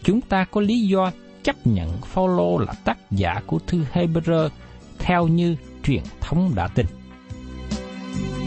chúng 0.03 0.21
ta 0.21 0.45
có 0.45 0.61
lý 0.61 0.81
do 0.81 1.11
chấp 1.43 1.67
nhận 1.67 1.91
Phaolô 1.91 2.59
là 2.59 2.73
tác 2.85 2.99
giả 3.11 3.41
của 3.47 3.59
thư 3.59 3.85
Hebrew 3.93 4.49
theo 4.99 5.29
như 5.29 5.57
truyền 5.83 6.03
thống 6.21 6.53
đã 6.55 6.69
tin. 6.69 6.87
thank 8.13 8.37
you 8.37 8.42